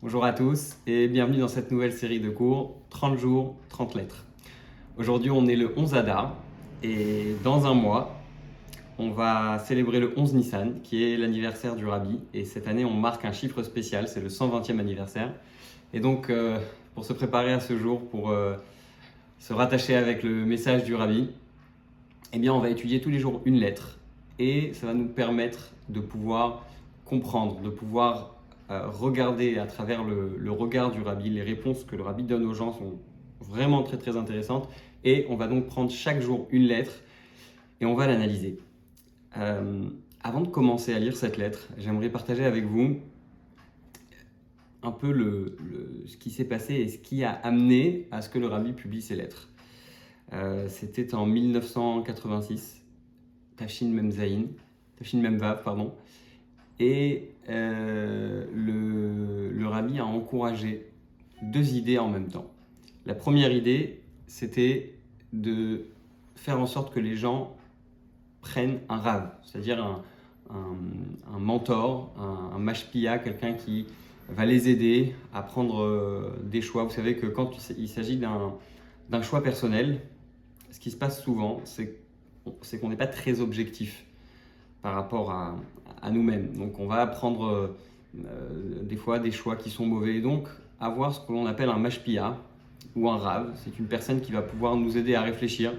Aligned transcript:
Bonjour 0.00 0.24
à 0.24 0.32
tous 0.32 0.76
et 0.86 1.08
bienvenue 1.08 1.38
dans 1.38 1.48
cette 1.48 1.72
nouvelle 1.72 1.92
série 1.92 2.20
de 2.20 2.30
cours 2.30 2.76
30 2.90 3.18
jours, 3.18 3.56
30 3.68 3.96
lettres. 3.96 4.24
Aujourd'hui 4.96 5.32
on 5.32 5.44
est 5.48 5.56
le 5.56 5.76
11 5.76 5.94
Adar 5.94 6.36
et 6.84 7.34
dans 7.42 7.66
un 7.66 7.74
mois 7.74 8.16
on 8.96 9.10
va 9.10 9.58
célébrer 9.58 9.98
le 9.98 10.12
11 10.16 10.34
Nissan 10.34 10.80
qui 10.84 11.02
est 11.02 11.16
l'anniversaire 11.16 11.74
du 11.74 11.84
Rabbi 11.84 12.20
et 12.32 12.44
cette 12.44 12.68
année 12.68 12.84
on 12.84 12.94
marque 12.94 13.24
un 13.24 13.32
chiffre 13.32 13.64
spécial, 13.64 14.06
c'est 14.06 14.20
le 14.20 14.28
120e 14.28 14.78
anniversaire. 14.78 15.32
Et 15.92 15.98
donc 15.98 16.30
euh, 16.30 16.60
pour 16.94 17.04
se 17.04 17.12
préparer 17.12 17.52
à 17.52 17.58
ce 17.58 17.76
jour, 17.76 18.08
pour 18.08 18.30
euh, 18.30 18.54
se 19.40 19.52
rattacher 19.52 19.96
avec 19.96 20.22
le 20.22 20.44
message 20.44 20.84
du 20.84 20.94
Rabbi, 20.94 21.28
eh 22.32 22.38
bien 22.38 22.54
on 22.54 22.60
va 22.60 22.70
étudier 22.70 23.00
tous 23.00 23.10
les 23.10 23.18
jours 23.18 23.42
une 23.46 23.56
lettre 23.56 23.98
et 24.38 24.72
ça 24.74 24.86
va 24.86 24.94
nous 24.94 25.08
permettre 25.08 25.72
de 25.88 25.98
pouvoir 25.98 26.64
comprendre, 27.04 27.58
de 27.62 27.68
pouvoir 27.68 28.37
regarder 28.68 29.58
à 29.58 29.66
travers 29.66 30.04
le, 30.04 30.50
regard 30.50 30.90
du 30.90 31.00
rabbi, 31.00 31.30
les 31.30 31.42
réponses 31.42 31.84
que 31.84 31.96
le 31.96 32.02
rabbi 32.02 32.22
donne 32.22 32.44
aux 32.44 32.54
gens 32.54 32.72
sont 32.72 32.98
vraiment 33.40 33.82
très 33.82 33.96
très 33.96 34.16
intéressantes. 34.16 34.68
Et 35.04 35.26
on 35.28 35.36
va 35.36 35.46
donc 35.46 35.66
prendre 35.66 35.90
chaque 35.90 36.20
jour 36.20 36.48
une 36.50 36.64
lettre 36.64 37.02
et 37.80 37.86
on 37.86 37.94
va 37.94 38.06
l'analyser. 38.06 38.58
Euh, 39.36 39.88
avant 40.22 40.40
de 40.40 40.48
commencer 40.48 40.92
à 40.92 40.98
lire 40.98 41.16
cette 41.16 41.36
lettre, 41.36 41.68
j'aimerais 41.78 42.10
partager 42.10 42.44
avec 42.44 42.64
vous 42.64 42.98
un 44.82 44.92
peu 44.92 45.12
le, 45.12 45.56
ce 46.06 46.16
qui 46.16 46.30
s'est 46.30 46.44
passé 46.44 46.74
et 46.74 46.88
ce 46.88 46.98
qui 46.98 47.24
a 47.24 47.32
amené 47.32 48.06
à 48.10 48.22
ce 48.22 48.28
que 48.28 48.38
le 48.38 48.46
rabbi 48.46 48.72
publie 48.72 49.02
ses 49.02 49.16
lettres. 49.16 49.48
Euh, 50.32 50.68
c'était 50.68 51.14
en 51.14 51.26
1986, 51.26 52.84
Tachin 53.56 53.88
Memzaïn, 53.88 54.46
Tachin 54.98 55.20
Memvav, 55.20 55.62
pardon. 55.62 55.94
Et 56.80 57.30
euh, 57.48 58.46
le, 58.54 59.50
le 59.50 59.66
rabbi 59.66 59.98
a 59.98 60.06
encouragé 60.06 60.86
deux 61.42 61.74
idées 61.74 61.98
en 61.98 62.08
même 62.08 62.28
temps. 62.28 62.50
La 63.06 63.14
première 63.14 63.52
idée, 63.52 64.02
c'était 64.26 64.94
de 65.32 65.86
faire 66.36 66.60
en 66.60 66.66
sorte 66.66 66.92
que 66.92 67.00
les 67.00 67.16
gens 67.16 67.56
prennent 68.40 68.80
un 68.88 68.98
rave, 68.98 69.30
c'est-à-dire 69.44 70.02
un, 70.50 71.38
mentor, 71.38 72.14
un, 72.18 72.56
un 72.56 72.58
mashpia, 72.58 73.18
quelqu'un 73.18 73.54
qui 73.54 73.86
va 74.28 74.44
les 74.44 74.68
aider 74.68 75.14
à 75.34 75.42
prendre 75.42 75.82
euh, 75.82 76.38
des 76.44 76.60
choix. 76.60 76.84
Vous 76.84 76.90
savez 76.90 77.16
que 77.16 77.26
quand 77.26 77.56
il 77.76 77.88
s'agit 77.88 78.16
d'un 78.18 79.22
choix 79.22 79.42
personnel, 79.42 80.00
ce 80.70 80.78
qui 80.78 80.90
se 80.90 80.96
passe 80.96 81.22
souvent, 81.22 81.60
c'est 81.64 81.98
qu'on 82.80 82.88
n'est 82.88 82.96
pas 82.96 83.06
très 83.06 83.40
objectif 83.40 84.04
par 84.82 84.94
rapport 84.94 85.30
à, 85.30 85.56
nous-mêmes. 86.10 86.56
Donc 86.56 86.78
on 86.78 86.86
va 86.86 87.06
prendre 87.06 87.46
euh, 87.46 87.76
euh, 88.24 88.82
des 88.82 88.96
fois 88.96 89.18
des 89.18 89.32
choix 89.32 89.56
qui 89.56 89.68
sont 89.68 89.84
mauvais. 89.84 90.16
Et 90.16 90.20
donc 90.20 90.48
avoir 90.80 91.12
ce 91.12 91.20
que 91.20 91.32
l'on 91.32 91.46
appelle 91.46 91.68
un 91.68 91.78
mashpia 91.78 92.38
ou 92.94 93.10
un 93.10 93.18
rave, 93.18 93.52
c'est 93.56 93.78
une 93.78 93.86
personne 93.86 94.20
qui 94.20 94.32
va 94.32 94.42
pouvoir 94.42 94.76
nous 94.76 94.96
aider 94.96 95.14
à 95.14 95.22
réfléchir 95.22 95.72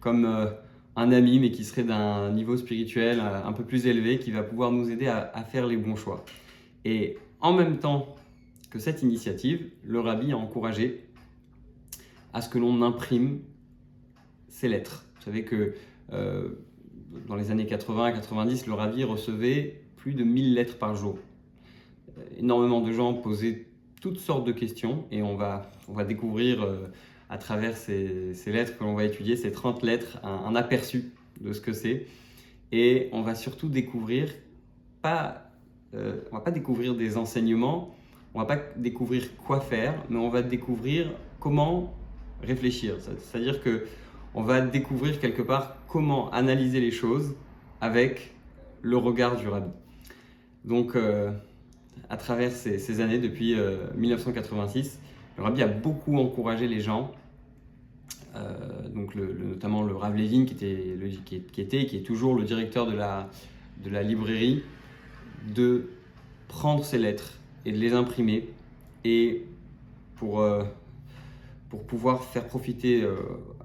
comme 0.00 0.26
euh, 0.26 0.46
un 0.94 1.10
ami 1.10 1.40
mais 1.40 1.50
qui 1.50 1.64
serait 1.64 1.84
d'un 1.84 2.30
niveau 2.32 2.56
spirituel 2.56 3.20
un 3.20 3.52
peu 3.52 3.64
plus 3.64 3.86
élevé, 3.86 4.18
qui 4.18 4.30
va 4.30 4.42
pouvoir 4.42 4.72
nous 4.72 4.90
aider 4.90 5.08
à, 5.08 5.44
faire 5.44 5.66
les 5.66 5.76
bons 5.76 5.96
choix. 5.96 6.24
Et 6.84 7.18
en 7.40 7.52
même 7.52 7.78
temps 7.78 8.14
que 8.70 8.78
cette 8.78 9.02
initiative, 9.02 9.70
le 9.84 10.00
rabbi 10.00 10.32
a 10.32 10.36
encouragé 10.36 11.06
à 12.32 12.40
ce 12.40 12.48
que 12.48 12.58
l'on 12.58 12.82
imprime 12.82 13.40
ces 14.48 14.68
lettres. 14.68 15.04
Vous 15.16 15.22
savez 15.22 15.44
que 15.44 15.74
dans 17.26 17.36
les 17.36 17.50
années 17.50 17.66
80 17.66 18.12
90, 18.12 18.66
le 18.66 18.74
Ravi 18.74 19.04
recevait 19.04 19.80
plus 19.96 20.14
de 20.14 20.24
1000 20.24 20.54
lettres 20.54 20.78
par 20.78 20.94
jour. 20.94 21.18
Euh, 22.18 22.22
énormément 22.38 22.80
de 22.80 22.92
gens 22.92 23.14
posaient 23.14 23.66
toutes 24.00 24.18
sortes 24.18 24.46
de 24.46 24.52
questions 24.52 25.04
et 25.10 25.22
on 25.22 25.36
va, 25.36 25.70
on 25.88 25.92
va 25.92 26.04
découvrir 26.04 26.62
euh, 26.62 26.86
à 27.28 27.38
travers 27.38 27.76
ces, 27.76 28.34
ces 28.34 28.52
lettres 28.52 28.78
que 28.78 28.84
l'on 28.84 28.94
va 28.94 29.04
étudier, 29.04 29.36
ces 29.36 29.50
30 29.50 29.82
lettres, 29.82 30.18
un, 30.22 30.54
aperçu 30.54 31.12
de 31.40 31.52
ce 31.52 31.60
que 31.60 31.72
c'est. 31.72 32.06
Et 32.72 33.08
on 33.12 33.22
va 33.22 33.34
surtout 33.34 33.68
découvrir, 33.68 34.30
pas, 35.02 35.50
euh, 35.94 36.20
on 36.30 36.36
va 36.36 36.42
pas 36.42 36.50
découvrir 36.50 36.94
des 36.94 37.16
enseignements, 37.16 37.96
on 38.34 38.40
va 38.40 38.44
pas 38.44 38.58
découvrir 38.76 39.36
quoi 39.38 39.60
faire, 39.60 39.94
mais 40.08 40.18
on 40.18 40.28
va 40.28 40.42
découvrir 40.42 41.10
comment 41.40 41.94
réfléchir. 42.42 42.96
C'est-à-dire 43.00 43.62
que 43.62 43.86
on 44.34 44.42
va 44.42 44.60
découvrir 44.60 45.18
quelque 45.18 45.42
part 45.42 45.75
comment 45.88 46.30
analyser 46.30 46.80
les 46.80 46.90
choses 46.90 47.34
avec 47.80 48.34
le 48.82 48.96
regard 48.96 49.36
du 49.36 49.48
rabbi. 49.48 49.70
Donc, 50.64 50.96
euh, 50.96 51.32
à 52.08 52.16
travers 52.16 52.52
ces, 52.52 53.00
années, 53.00 53.18
depuis 53.18 53.56
1986, 53.96 54.86
euh, 54.86 55.38
le 55.38 55.44
rabbi 55.44 55.62
a 55.62 55.68
beaucoup 55.68 56.16
encouragé 56.18 56.66
les 56.68 56.80
gens, 56.80 57.12
euh, 58.34 58.88
donc 58.88 59.14
notamment 59.14 59.82
le 59.82 59.94
Rav 59.94 60.16
Levin, 60.16 60.44
qui 60.44 60.54
était, 60.54 60.96
qui, 61.24 61.60
était 61.60 61.82
et 61.82 61.86
qui 61.86 61.96
est 61.96 62.02
toujours 62.02 62.34
le 62.34 62.44
directeur 62.44 62.86
de 62.86 62.94
la, 62.94 63.28
de 63.82 63.90
la 63.90 64.02
librairie, 64.02 64.62
de 65.54 65.88
prendre 66.48 66.84
ces 66.84 66.98
lettres 66.98 67.38
et 67.64 67.72
de 67.72 67.78
les 67.78 67.92
imprimer 67.92 68.48
et 69.04 69.44
pour, 70.16 70.44
pour 71.68 71.82
pouvoir 71.84 72.24
faire 72.24 72.46
profiter 72.46 73.04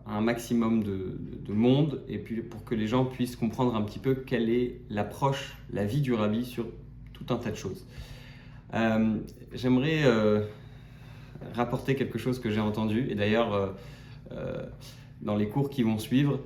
un 0.07 0.21
maximum 0.21 0.83
de, 0.83 1.53
monde 1.53 2.01
et 2.07 2.17
puis 2.17 2.41
pour 2.41 2.63
que 2.63 2.75
les 2.75 2.87
gens 2.87 3.03
puissent 3.03 3.35
comprendre 3.35 3.75
un 3.75 3.81
petit 3.81 3.99
peu 3.99 4.15
quelle 4.15 4.49
est 4.49 4.79
l'approche, 4.89 5.57
la 5.71 5.83
vie 5.83 5.99
du 5.99 6.13
rabbi 6.13 6.45
sur 6.45 6.65
tout 7.13 7.25
un 7.33 7.37
tas 7.37 7.51
de 7.51 7.57
choses. 7.57 7.85
Euh, 8.73 9.17
j'aimerais 9.53 10.03
euh, 10.05 10.45
rapporter 11.53 11.95
quelque 11.95 12.17
chose 12.17 12.39
que 12.39 12.49
j'ai 12.49 12.61
entendu 12.61 13.07
et 13.09 13.15
d'ailleurs 13.15 13.75
euh, 14.31 14.63
dans 15.21 15.35
les 15.35 15.49
cours 15.49 15.69
qui 15.69 15.83
vont 15.83 15.99
suivre, 15.99 16.39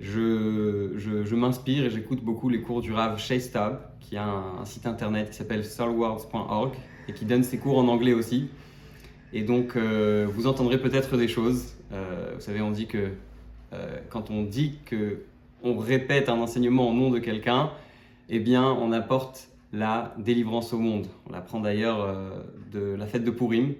je, 0.00 1.34
m'inspire 1.34 1.84
et 1.84 1.90
j'écoute 1.90 2.24
beaucoup 2.24 2.48
les 2.48 2.62
cours 2.62 2.80
du 2.80 2.92
Rav 2.94 3.22
Tab 3.52 3.80
qui 4.00 4.16
a 4.16 4.26
un, 4.26 4.64
site 4.64 4.86
internet 4.86 5.30
qui 5.30 5.36
s'appelle 5.36 5.64
soulworlds.org 5.64 6.72
et 7.08 7.12
qui 7.12 7.26
donne 7.26 7.44
ses 7.44 7.58
cours 7.58 7.78
en 7.78 7.88
anglais 7.88 8.14
aussi. 8.14 8.48
Et 9.32 9.42
donc, 9.42 9.76
vous 9.76 10.46
entendrez 10.46 10.78
peut-être 10.78 11.16
des 11.16 11.28
choses 11.28 11.75
euh, 11.92 12.32
vous 12.34 12.40
savez, 12.40 12.60
on 12.60 12.70
dit 12.70 12.86
que 12.86 13.12
euh, 13.72 13.98
quand 14.10 14.30
on 14.30 14.42
dit 14.42 14.78
que 14.84 15.22
on 15.62 15.76
répète 15.76 16.28
un 16.28 16.38
enseignement 16.38 16.88
au 16.90 16.92
nom 16.92 17.10
de 17.10 17.18
quelqu'un, 17.18 17.70
eh 18.28 18.38
bien, 18.38 18.64
on 18.64 18.92
apporte 18.92 19.48
la 19.72 20.14
délivrance 20.18 20.72
au 20.72 20.78
monde. 20.78 21.06
On 21.28 21.32
l'apprend 21.32 21.60
d'ailleurs 21.60 22.00
euh, 22.00 22.30
de 22.72 22.94
la 22.94 23.06
fête 23.06 23.24
de 23.24 23.30
Purim, 23.30 23.74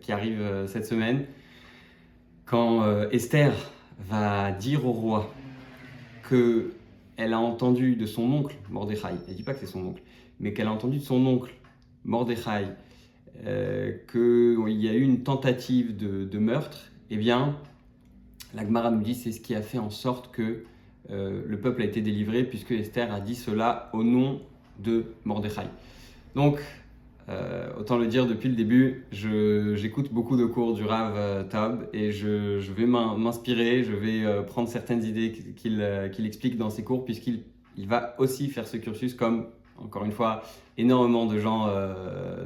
qui 0.00 0.12
arrive 0.12 0.40
cette 0.68 0.86
semaine, 0.86 1.24
quand 2.44 3.08
Esther 3.10 3.52
va 3.98 4.52
dire 4.52 4.86
au 4.86 4.92
roi 4.92 5.34
que 6.22 6.72
elle 7.16 7.32
a 7.32 7.40
entendu 7.40 7.96
de 7.96 8.06
son 8.06 8.30
oncle 8.32 8.54
Mordechai, 8.70 9.08
elle 9.26 9.34
dit 9.34 9.42
pas 9.42 9.54
que 9.54 9.58
c'est 9.58 9.66
son 9.66 9.84
oncle, 9.86 10.02
mais 10.38 10.52
qu'elle 10.52 10.68
a 10.68 10.72
entendu 10.72 10.98
de 10.98 11.02
son 11.02 11.26
oncle 11.26 11.52
Mordechai 12.04 12.66
qu'il 13.42 14.80
y 14.80 14.88
a 14.88 14.94
eu 14.94 15.02
une 15.02 15.22
tentative 15.22 15.96
de, 15.96 16.38
meurtre, 16.38 16.90
eh 17.10 17.16
bien, 17.16 17.56
la 18.54 18.64
Gemara 18.64 18.90
nous 18.90 19.02
dit 19.02 19.14
c'est 19.14 19.32
ce 19.32 19.40
qui 19.40 19.54
a 19.54 19.62
fait 19.62 19.78
en 19.78 19.90
sorte 19.90 20.32
que 20.32 20.64
euh, 21.10 21.42
le 21.46 21.58
peuple 21.58 21.82
a 21.82 21.84
été 21.84 22.00
délivré, 22.00 22.44
puisque 22.44 22.72
Esther 22.72 23.12
a 23.12 23.20
dit 23.20 23.34
cela 23.34 23.90
au 23.92 24.02
nom 24.02 24.40
de 24.78 25.04
Mordechai. 25.24 25.66
Donc, 26.34 26.58
euh, 27.28 27.70
autant 27.78 27.96
le 27.96 28.06
dire 28.06 28.26
depuis 28.26 28.48
le 28.48 28.54
début, 28.54 29.04
j'écoute 29.12 30.12
beaucoup 30.12 30.36
de 30.36 30.44
cours 30.44 30.74
du 30.74 30.84
Rav 30.84 31.48
Tab 31.48 31.88
et 31.92 32.12
je, 32.12 32.58
vais 32.72 32.86
m'inspirer, 32.86 33.82
je 33.82 33.92
vais 33.92 34.44
prendre 34.46 34.68
certaines 34.68 35.04
idées 35.04 35.32
qu'il 35.56 36.26
explique 36.26 36.56
dans 36.56 36.70
ses 36.70 36.84
cours, 36.84 37.04
puisqu'il 37.04 37.42
il 37.76 37.88
va 37.88 38.14
aussi 38.18 38.48
faire 38.48 38.68
ce 38.68 38.76
cursus 38.76 39.14
comme, 39.14 39.46
encore 39.78 40.04
une 40.04 40.12
fois, 40.12 40.42
énormément 40.78 41.26
de 41.26 41.38
gens 41.38 41.68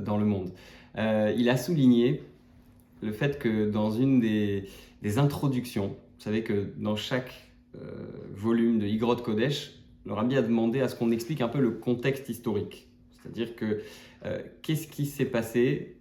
dans 0.00 0.16
le 0.16 0.24
monde. 0.24 0.52
Euh, 0.98 1.32
il 1.36 1.48
a 1.48 1.56
souligné 1.56 2.22
le 3.02 3.12
fait 3.12 3.38
que 3.38 3.70
dans 3.70 3.90
une 3.90 4.20
des, 4.20 4.68
introductions, 5.18 5.88
vous 5.88 6.24
savez 6.24 6.42
que 6.42 6.72
dans 6.76 6.96
chaque 6.96 7.52
euh, 7.76 7.78
volume 8.34 8.80
de 8.80 8.86
Igrot 8.86 9.16
Kodesh, 9.16 9.74
le 10.04 10.12
rabbi 10.12 10.36
a 10.36 10.42
demandé 10.42 10.80
à 10.80 10.88
ce 10.88 10.96
qu'on 10.96 11.12
explique 11.12 11.40
un 11.40 11.48
peu 11.48 11.60
le 11.60 11.70
contexte 11.70 12.28
historique. 12.28 12.88
C'est-à-dire 13.12 13.54
que 13.54 13.82
euh, 14.24 14.42
qu'est-ce 14.62 14.88
qui 14.88 15.06
s'est 15.06 15.24
passé 15.24 15.96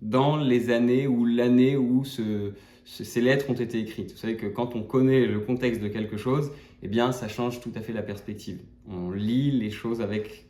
dans 0.00 0.36
les 0.36 0.70
années 0.70 1.08
ou 1.08 1.24
l'année 1.24 1.76
où 1.76 2.04
ces 2.04 3.20
lettres 3.20 3.50
ont 3.50 3.54
été 3.54 3.80
écrites? 3.80 4.12
Vous 4.12 4.18
savez 4.18 4.36
que 4.36 4.46
quand 4.46 4.76
on 4.76 4.82
connaît 4.84 5.26
le 5.26 5.40
contexte 5.40 5.82
de 5.82 5.88
quelque 5.88 6.16
chose, 6.16 6.52
eh 6.82 6.88
bien, 6.88 7.10
ça 7.10 7.26
change 7.26 7.60
tout 7.60 7.72
à 7.74 7.80
fait 7.80 7.92
la 7.92 8.02
perspective. 8.02 8.60
On 8.88 9.10
lit 9.10 9.50
les 9.50 9.70
choses 9.70 10.00
avec 10.00 10.46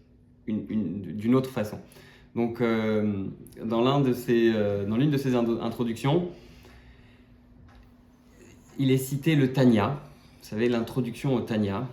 d'une 0.47 1.35
autre 1.35 1.51
façon. 1.51 1.79
Donc, 2.39 2.61
euh, 2.61 3.25
dans 3.65 3.81
l'une 3.81 4.05
de, 4.05 4.15
euh, 4.31 5.07
de 5.11 5.17
ces 5.17 5.35
introductions, 5.35 6.29
il 8.79 8.93
est 8.93 8.97
cité 8.97 9.35
le 9.35 9.53
Tanya. 9.53 10.01
Vous 10.41 10.49
savez, 10.49 10.69
l'introduction 10.69 11.35
au 11.35 11.41
Tanya, 11.41 11.89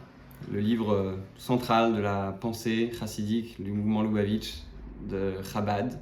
le 0.51 0.59
livre 0.59 0.93
euh, 0.93 1.15
central 1.35 1.95
de 1.95 1.99
la 1.99 2.31
pensée 2.31 2.91
chassidique 2.93 3.59
du 3.59 3.71
mouvement 3.71 4.03
Lubavitch, 4.03 4.53
de 5.09 5.33
Chabad, 5.51 5.99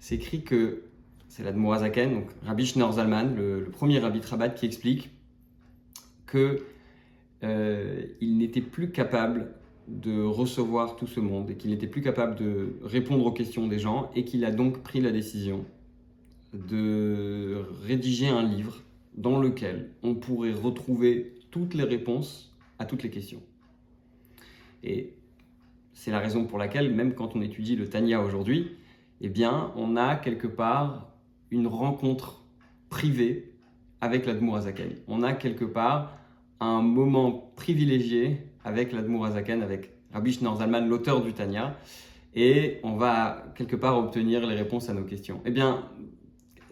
c'est 0.00 0.16
écrit 0.16 0.42
que 0.42 0.82
c'est 1.28 1.44
la 1.44 1.52
Mourazaken, 1.52 2.12
donc 2.12 2.30
Rabbi 2.44 2.66
Shneur 2.66 2.94
Zalman, 2.94 3.36
le, 3.36 3.70
premier 3.70 4.00
rabbi 4.00 4.18
de 4.18 4.26
Chabad, 4.26 4.56
qui 4.56 4.66
explique 4.66 5.08
que 6.26 6.64
euh, 7.44 8.06
il 8.20 8.38
n'était 8.38 8.60
plus 8.60 8.90
capable 8.90 9.52
de 9.90 10.22
recevoir 10.22 10.96
tout 10.96 11.08
ce 11.08 11.18
monde 11.18 11.50
et 11.50 11.56
qu'il 11.56 11.70
n'était 11.70 11.88
plus 11.88 12.00
capable 12.00 12.36
de 12.36 12.76
répondre 12.82 13.26
aux 13.26 13.32
questions 13.32 13.66
des 13.66 13.78
gens 13.78 14.10
et 14.14 14.24
qu'il 14.24 14.44
a 14.44 14.52
donc 14.52 14.82
pris 14.82 15.00
la 15.00 15.10
décision 15.10 15.64
de 16.54 17.64
rédiger 17.84 18.28
un 18.28 18.42
livre 18.42 18.82
dans 19.16 19.38
lequel 19.40 19.90
on 20.02 20.14
pourrait 20.14 20.52
retrouver 20.52 21.34
toutes 21.50 21.74
les 21.74 21.82
réponses 21.82 22.56
à 22.78 22.84
toutes 22.84 23.02
les 23.02 23.10
questions. 23.10 23.42
Et 24.84 25.14
c'est 25.92 26.12
la 26.12 26.20
raison 26.20 26.46
pour 26.46 26.58
laquelle, 26.58 26.94
même 26.94 27.14
quand 27.14 27.34
on 27.34 27.42
étudie 27.42 27.76
le 27.76 27.88
Tanya 27.88 28.22
aujourd'hui, 28.22 28.76
eh 29.20 29.28
bien, 29.28 29.72
on 29.76 29.96
a 29.96 30.16
quelque 30.16 30.46
part 30.46 31.12
une 31.50 31.66
rencontre 31.66 32.44
privée 32.88 33.52
avec 34.00 34.24
l'Admour. 34.24 34.60
On 35.08 35.22
a 35.22 35.32
quelque 35.32 35.64
part 35.64 36.16
un 36.60 36.80
moment 36.80 37.52
privilégié 37.56 38.49
avec 38.64 38.92
l'Admour 38.92 39.26
Azaken, 39.26 39.62
avec 39.62 39.90
Rabbi 40.12 40.32
Shneur 40.32 40.56
l'auteur 40.86 41.22
du 41.22 41.32
Tanya, 41.32 41.76
et 42.34 42.78
on 42.82 42.96
va 42.96 43.44
quelque 43.56 43.76
part 43.76 43.98
obtenir 43.98 44.46
les 44.46 44.54
réponses 44.54 44.88
à 44.88 44.94
nos 44.94 45.04
questions. 45.04 45.40
Eh 45.44 45.50
bien, 45.50 45.88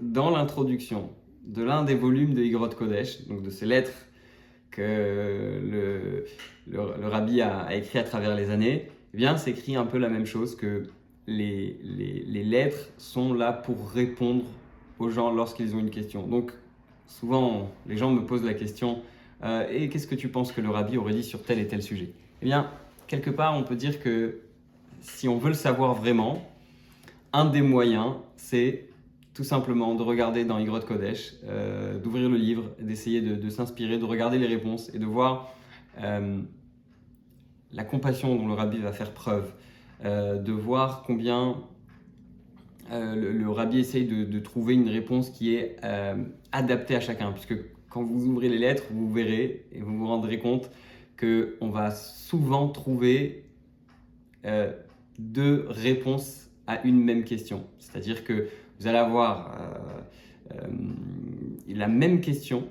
dans 0.00 0.30
l'introduction 0.30 1.10
de 1.44 1.62
l'un 1.62 1.82
des 1.82 1.94
volumes 1.94 2.34
de 2.34 2.42
Igrot 2.42 2.68
Kodesh, 2.68 3.26
donc 3.26 3.42
de 3.42 3.50
ces 3.50 3.66
lettres 3.66 4.06
que 4.70 4.82
le, 6.70 7.08
rabbi 7.08 7.40
a, 7.40 7.60
a, 7.60 7.74
écrit 7.74 7.98
à 7.98 8.04
travers 8.04 8.36
les 8.36 8.50
années, 8.50 8.88
eh 9.14 9.16
bien, 9.16 9.36
c'est 9.36 9.50
écrit 9.50 9.74
un 9.74 9.86
peu 9.86 9.98
la 9.98 10.08
même 10.08 10.26
chose 10.26 10.54
que 10.54 10.84
les, 11.26 11.78
les 11.82 12.44
lettres 12.44 12.90
sont 12.96 13.34
là 13.34 13.52
pour 13.52 13.90
répondre 13.90 14.44
aux 14.98 15.10
gens 15.10 15.32
lorsqu'ils 15.32 15.74
ont 15.74 15.78
une 15.78 15.90
question. 15.90 16.26
Donc, 16.26 16.52
souvent, 17.06 17.70
les 17.86 17.96
gens 17.96 18.10
me 18.10 18.24
posent 18.24 18.44
la 18.44 18.54
question 18.54 19.02
euh, 19.44 19.66
Et 19.70 19.88
qu'est-ce 19.88 20.06
que 20.06 20.14
tu 20.14 20.28
penses 20.28 20.52
que 20.52 20.60
le 20.60 20.70
rabbi 20.70 20.96
aurait 20.96 21.14
dit 21.14 21.22
sur 21.22 21.42
tel 21.42 21.58
et 21.58 21.66
tel 21.66 21.82
sujet? 21.82 22.12
Eh 22.42 22.44
bien, 22.44 22.70
quelque 23.06 23.30
part, 23.30 23.56
on 23.56 23.62
peut 23.62 23.76
dire 23.76 24.00
que 24.00 24.40
si 25.00 25.28
on 25.28 25.38
veut 25.38 25.48
le 25.48 25.54
savoir 25.54 25.94
vraiment, 25.94 26.48
un 27.32 27.44
des 27.44 27.62
moyens, 27.62 28.14
c'est 28.36 28.88
tout 29.34 29.44
simplement 29.44 29.94
de 29.94 30.02
regarder 30.02 30.44
dans 30.44 30.58
Igrot 30.58 30.80
Kodesh, 30.80 31.34
euh, 31.44 31.98
d'ouvrir 31.98 32.28
le 32.28 32.36
livre, 32.36 32.70
d'essayer 32.80 33.20
de, 33.20 33.50
s'inspirer, 33.50 33.98
de 33.98 34.04
regarder 34.04 34.38
les 34.38 34.48
réponses 34.48 34.92
et 34.92 34.98
de 34.98 35.06
voir 35.06 35.52
euh, 36.00 36.40
la 37.72 37.84
compassion 37.84 38.34
dont 38.34 38.48
le 38.48 38.54
rabbi 38.54 38.78
va 38.78 38.92
faire 38.92 39.12
preuve, 39.12 39.52
de 40.02 40.52
voir 40.52 41.02
combien 41.06 41.56
le, 42.90 43.48
rabbi 43.48 43.78
essaye 43.78 44.06
de, 44.06 44.24
de, 44.24 44.38
trouver 44.38 44.74
une 44.74 44.88
réponse 44.88 45.28
qui 45.30 45.54
est 45.54 45.76
adaptée 46.52 46.96
à 46.96 47.00
chacun, 47.00 47.32
puisque 47.32 47.54
quand 47.98 48.04
vous 48.04 48.26
ouvrez 48.26 48.48
les 48.48 48.58
lettres, 48.58 48.84
vous 48.92 49.12
verrez 49.12 49.64
et 49.72 49.80
vous 49.80 49.98
vous 49.98 50.06
rendrez 50.06 50.38
compte 50.38 50.70
qu'on 51.18 51.68
va 51.68 51.90
souvent 51.90 52.68
trouver 52.68 53.44
euh, 54.44 54.72
deux 55.18 55.66
réponses 55.68 56.48
à 56.68 56.80
une 56.86 57.02
même 57.02 57.24
question. 57.24 57.66
C'est-à-dire 57.80 58.22
que 58.22 58.46
vous 58.78 58.86
allez 58.86 58.98
avoir 58.98 59.50
euh, 59.50 60.54
euh, 60.54 60.68
la 61.66 61.88
même 61.88 62.20
question 62.20 62.68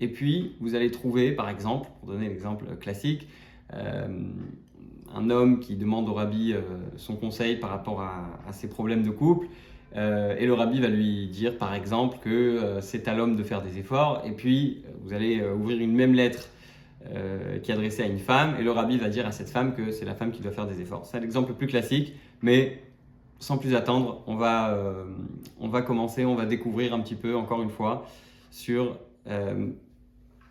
et 0.00 0.08
puis 0.08 0.56
vous 0.58 0.74
allez 0.74 0.90
trouver, 0.90 1.30
par 1.30 1.48
exemple, 1.48 1.88
pour 2.00 2.08
donner 2.08 2.28
l'exemple 2.28 2.64
classique, 2.80 3.28
un 3.72 5.30
homme 5.30 5.60
qui 5.60 5.76
demande 5.76 6.08
au 6.08 6.14
rabbi 6.14 6.54
son 6.96 7.14
conseil 7.14 7.56
par 7.56 7.70
rapport 7.70 8.00
à, 8.00 8.40
à 8.48 8.52
ses 8.52 8.68
problèmes 8.68 9.04
de 9.04 9.10
couple 9.10 9.46
euh, 9.96 10.36
et 10.38 10.46
le 10.46 10.54
rabbi 10.54 10.80
va 10.80 10.88
lui 10.88 11.26
dire 11.26 11.58
par 11.58 11.74
exemple 11.74 12.18
que 12.22 12.30
euh, 12.30 12.80
c'est 12.80 13.08
à 13.08 13.14
l'homme 13.14 13.36
de 13.36 13.42
faire 13.42 13.62
des 13.62 13.78
efforts, 13.78 14.22
et 14.24 14.32
puis 14.32 14.82
euh, 14.86 14.90
vous 15.02 15.12
allez 15.12 15.42
ouvrir 15.42 15.80
une 15.80 15.94
même 15.94 16.14
lettre 16.14 16.48
qui 17.62 17.70
est 17.70 17.74
adressée 17.74 18.02
à 18.02 18.06
une 18.06 18.18
femme, 18.18 18.56
et 18.60 18.62
le 18.62 18.70
rabbi 18.72 18.98
va 18.98 19.08
dire 19.08 19.26
à 19.26 19.32
cette 19.32 19.48
femme 19.48 19.74
que 19.74 19.90
c'est 19.90 20.04
la 20.04 20.14
femme 20.14 20.32
qui 20.32 20.42
doit 20.42 20.52
faire 20.52 20.66
des 20.66 20.82
efforts. 20.82 21.06
C'est 21.06 21.18
l'exemple 21.18 21.48
le 21.48 21.54
plus 21.54 21.66
classique, 21.66 22.12
mais 22.42 22.82
sans 23.38 23.56
plus 23.56 23.74
attendre, 23.74 24.22
on 24.26 24.36
va, 24.36 24.78
on 25.58 25.68
va 25.68 25.80
commencer, 25.80 26.26
on 26.26 26.34
va 26.34 26.44
découvrir 26.44 26.92
un 26.92 27.00
petit 27.00 27.14
peu, 27.14 27.34
encore 27.34 27.62
une 27.62 27.70
fois, 27.70 28.06
sur 28.50 28.98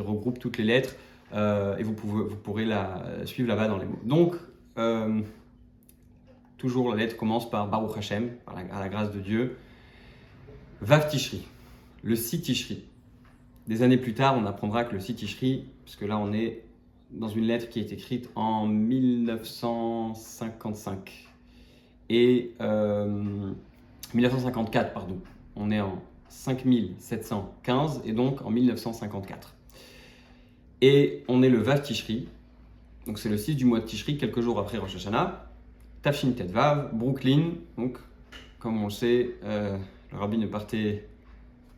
regroupe 0.00 0.38
toutes 0.38 0.56
les 0.56 0.64
lettres. 0.64 0.96
Euh, 1.34 1.76
et 1.76 1.82
vous, 1.82 1.94
pourrez 1.94 2.64
la 2.64 3.26
suivre 3.26 3.48
là-bas 3.48 3.68
dans 3.68 3.76
les 3.78 3.86
mots. 3.86 4.00
Donc, 4.04 4.36
euh, 4.78 5.20
toujours 6.58 6.90
la 6.90 6.96
lettre 6.96 7.16
commence 7.16 7.48
par 7.50 7.68
Baruch 7.68 7.96
Hashem, 7.96 8.30
à 8.46 8.80
la 8.80 8.88
grâce 8.88 9.12
de 9.12 9.20
Dieu. 9.20 9.56
Vav 10.80 11.08
Tishri, 11.08 11.46
le 12.02 12.16
6 12.16 12.42
Tishri. 12.42 12.84
Des 13.66 13.82
années 13.82 13.96
plus 13.96 14.14
tard, 14.14 14.36
on 14.38 14.44
apprendra 14.44 14.84
que 14.84 14.92
le 14.94 15.00
6 15.00 15.14
Tishri, 15.14 15.64
puisque 15.84 16.02
là 16.02 16.18
on 16.18 16.32
est 16.32 16.62
dans 17.10 17.28
une 17.28 17.44
lettre 17.44 17.68
qui 17.68 17.80
est 17.80 17.92
écrite 17.92 18.30
en 18.34 18.66
1955 18.66 21.28
et 22.10 22.52
1954, 22.60 24.90
euh, 24.90 24.92
pardon. 24.92 25.18
On 25.56 25.70
est 25.70 25.80
en 25.80 26.02
5715 26.28 28.02
et 28.04 28.12
donc 28.12 28.42
en 28.42 28.50
1954. 28.50 29.54
Et 30.86 31.24
on 31.28 31.42
est 31.42 31.48
le 31.48 31.62
Vav 31.62 31.80
Tishri, 31.80 32.28
donc 33.06 33.18
c'est 33.18 33.30
le 33.30 33.38
6 33.38 33.56
du 33.56 33.64
mois 33.64 33.80
de 33.80 33.86
Tishri, 33.86 34.18
quelques 34.18 34.42
jours 34.42 34.58
après 34.58 34.76
Rosh 34.76 34.96
Hashanah. 34.96 35.50
Tafshin 36.02 36.34
Vav, 36.46 36.90
Brooklyn, 36.92 37.52
donc 37.78 37.96
comme 38.58 38.78
on 38.82 38.84
le 38.84 38.90
sait, 38.90 39.30
euh, 39.44 39.78
le 40.12 40.18
rabbi 40.18 40.36
ne 40.36 40.46
partait 40.46 41.08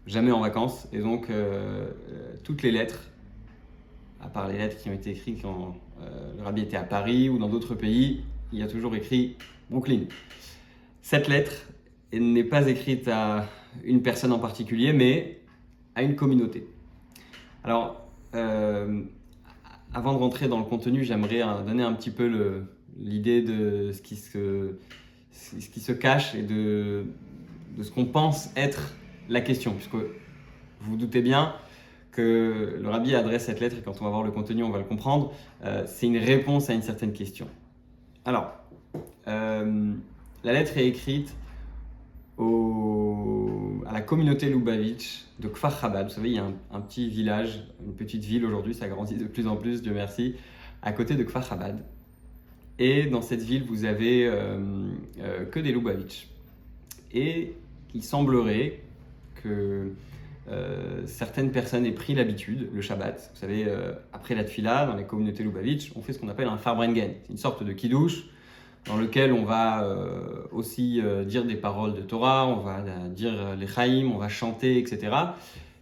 jamais 0.08 0.32
en 0.32 0.40
vacances, 0.40 0.88
et 0.92 0.98
donc 0.98 1.30
euh, 1.30 1.86
euh, 2.08 2.34
toutes 2.42 2.64
les 2.64 2.72
lettres, 2.72 3.00
à 4.20 4.26
part 4.26 4.48
les 4.48 4.58
lettres 4.58 4.82
qui 4.82 4.88
ont 4.88 4.94
été 4.94 5.10
écrites 5.10 5.40
quand 5.40 5.76
le 6.36 6.42
rabbi 6.42 6.62
était 6.62 6.76
à 6.76 6.82
Paris 6.82 7.28
ou 7.28 7.38
dans 7.38 7.48
d'autres 7.48 7.76
pays, 7.76 8.25
il 8.52 8.58
y 8.58 8.62
a 8.64 8.66
toujours 8.66 8.96
écrit 8.96 9.36
Brooklyn. 9.70 10.06
Cette 11.00 11.28
lettre 11.28 11.68
n'est 12.12 12.42
pas 12.42 12.66
écrite 12.66 13.06
à 13.06 13.46
une 13.84 14.02
personne 14.02 14.32
en 14.32 14.40
particulier, 14.40 14.92
mais 14.92 15.38
à 15.94 16.02
une 16.02 16.16
communauté. 16.16 16.66
Alors, 17.62 18.05
euh, 18.37 19.02
avant 19.95 20.12
de 20.12 20.19
rentrer 20.19 20.49
dans 20.49 20.59
le 20.59 20.64
contenu, 20.64 21.05
j'aimerais 21.05 21.43
euh, 21.43 21.62
donner 21.62 21.83
un 21.83 21.93
petit 21.95 22.11
peu 22.11 22.66
l'idée 22.99 23.43
de 23.43 23.93
ce 23.93 24.02
qui, 24.02 24.16
se, 24.16 25.93
cache 25.93 26.35
et 26.35 26.43
de, 26.43 27.07
ce 27.83 27.90
qu'on 27.90 28.05
pense 28.05 28.50
être 28.57 28.95
la 29.28 29.40
question, 29.40 29.73
puisque 29.73 29.95
vous 29.95 30.02
vous 30.81 30.97
doutez 30.97 31.23
bien 31.23 31.55
que 32.12 32.78
le 32.81 32.88
rabbi 32.88 33.14
adresse 33.14 33.47
cette 33.47 33.61
lettre 33.61 33.76
et 33.78 33.83
quand 33.83 34.00
on 34.00 34.05
va 34.05 34.11
voir 34.11 34.23
le 34.23 34.31
contenu, 34.31 34.62
on 34.62 34.71
va 34.71 34.78
le 34.78 34.85
comprendre. 34.85 35.33
Euh, 35.64 35.85
c'est 35.87 36.07
une 36.07 36.19
réponse 36.19 36.71
à 36.71 36.75
une 36.75 36.83
certaine 36.83 37.12
question. 37.12 37.49
Alors, 38.25 38.52
la 39.26 40.52
lettre 40.52 40.78
est 40.78 40.87
écrite 40.87 41.35
au, 42.38 42.95
la 43.96 44.02
communauté 44.02 44.50
Lubavitch 44.50 45.24
de 45.40 45.48
Kfar 45.48 45.80
Chabad. 45.80 46.08
Vous 46.08 46.12
savez, 46.12 46.28
il 46.28 46.34
y 46.34 46.38
a 46.38 46.44
un, 46.70 46.80
petit 46.82 47.08
village, 47.08 47.66
une 47.82 47.94
petite 47.94 48.22
ville 48.22 48.44
aujourd'hui, 48.44 48.74
ça 48.74 48.88
grandit 48.88 49.14
de 49.14 49.24
plus 49.24 49.46
en 49.46 49.56
plus, 49.56 49.80
Dieu 49.80 49.94
merci, 49.94 50.34
à 50.82 50.92
côté 50.92 51.14
de 51.14 51.24
Kfar 51.24 51.42
Chabad. 51.42 51.82
Et 52.78 53.06
dans 53.06 53.22
cette 53.22 53.40
ville, 53.40 53.64
vous 53.64 53.86
avez 53.86 54.30
que 55.50 55.60
des 55.60 55.72
Lubavitch. 55.72 56.28
Et 57.14 57.54
il 57.94 58.02
semblerait 58.02 58.82
que 59.42 59.92
certaines 61.06 61.50
personnes 61.50 61.86
aient 61.86 61.92
pris 61.92 62.14
l'habitude, 62.14 62.68
le 62.74 62.82
Shabbat, 62.82 63.30
vous 63.32 63.40
savez, 63.40 63.66
après 64.12 64.34
la 64.34 64.44
tfila, 64.44 64.84
dans 64.84 64.96
les 64.96 65.04
communautés 65.04 65.42
Lubavitch, 65.42 65.92
on 65.96 66.02
fait 66.02 66.12
ce 66.12 66.18
qu'on 66.18 66.28
appelle 66.28 66.48
un 66.48 66.58
farbrengen, 66.58 67.14
une 67.30 67.38
sorte 67.38 67.64
de 67.64 67.72
kiddush 67.72 68.28
dans 68.87 68.97
lequel 68.97 69.33
on 69.33 69.45
va 69.45 69.85
euh, 69.85 70.43
aussi 70.52 71.00
euh, 71.00 71.25
dire 71.25 71.45
des 71.45 71.57
paroles 71.57 71.95
de 71.95 72.02
Torah, 72.02 72.47
on 72.47 72.61
va 72.61 72.78
euh, 72.78 73.09
dire 73.09 73.57
les 73.57 73.66
chaïm, 73.66 74.12
on 74.12 74.19
va 74.19 74.28
chanter, 74.28 74.78
etc. 74.78 75.12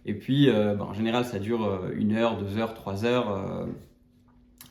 Et 0.05 0.13
puis, 0.13 0.47
ben, 0.51 0.81
en 0.81 0.93
général, 0.93 1.25
ça 1.25 1.39
dure 1.39 1.81
une 1.95 2.13
heure, 2.13 2.37
deux 2.37 2.59
heures, 2.59 2.75
trois 2.75 3.05
heures 3.05 3.67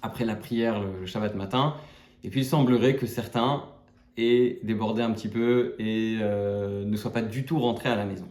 après 0.00 0.24
la 0.24 0.36
prière 0.36 0.80
le 0.80 1.06
Shabbat 1.06 1.34
matin. 1.34 1.74
Et 2.22 2.30
puis, 2.30 2.42
il 2.42 2.44
semblerait 2.44 2.94
que 2.94 3.06
certains 3.06 3.64
aient 4.16 4.60
débordé 4.62 5.02
un 5.02 5.10
petit 5.10 5.26
peu 5.26 5.74
et 5.80 6.18
ne 6.20 6.96
soient 6.96 7.12
pas 7.12 7.22
du 7.22 7.44
tout 7.44 7.58
rentrés 7.58 7.88
à 7.88 7.96
la 7.96 8.04
maison. 8.04 8.28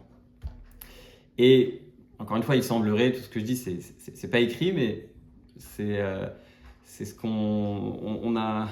Et 1.38 1.82
encore 2.20 2.38
une 2.38 2.44
fois, 2.44 2.56
il 2.56 2.64
semblerait, 2.64 3.12
tout 3.12 3.20
ce 3.20 3.28
que 3.28 3.42
je 3.42 3.46
dis, 3.46 3.58
c'est 3.58 4.32
pas 4.32 4.40
écrit, 4.40 4.72
mais 4.72 5.10
c'est 5.58 6.02
c'est 6.86 7.06
ce 7.06 7.16
qu'on 7.16 8.20
on, 8.24 8.36
a, 8.36 8.68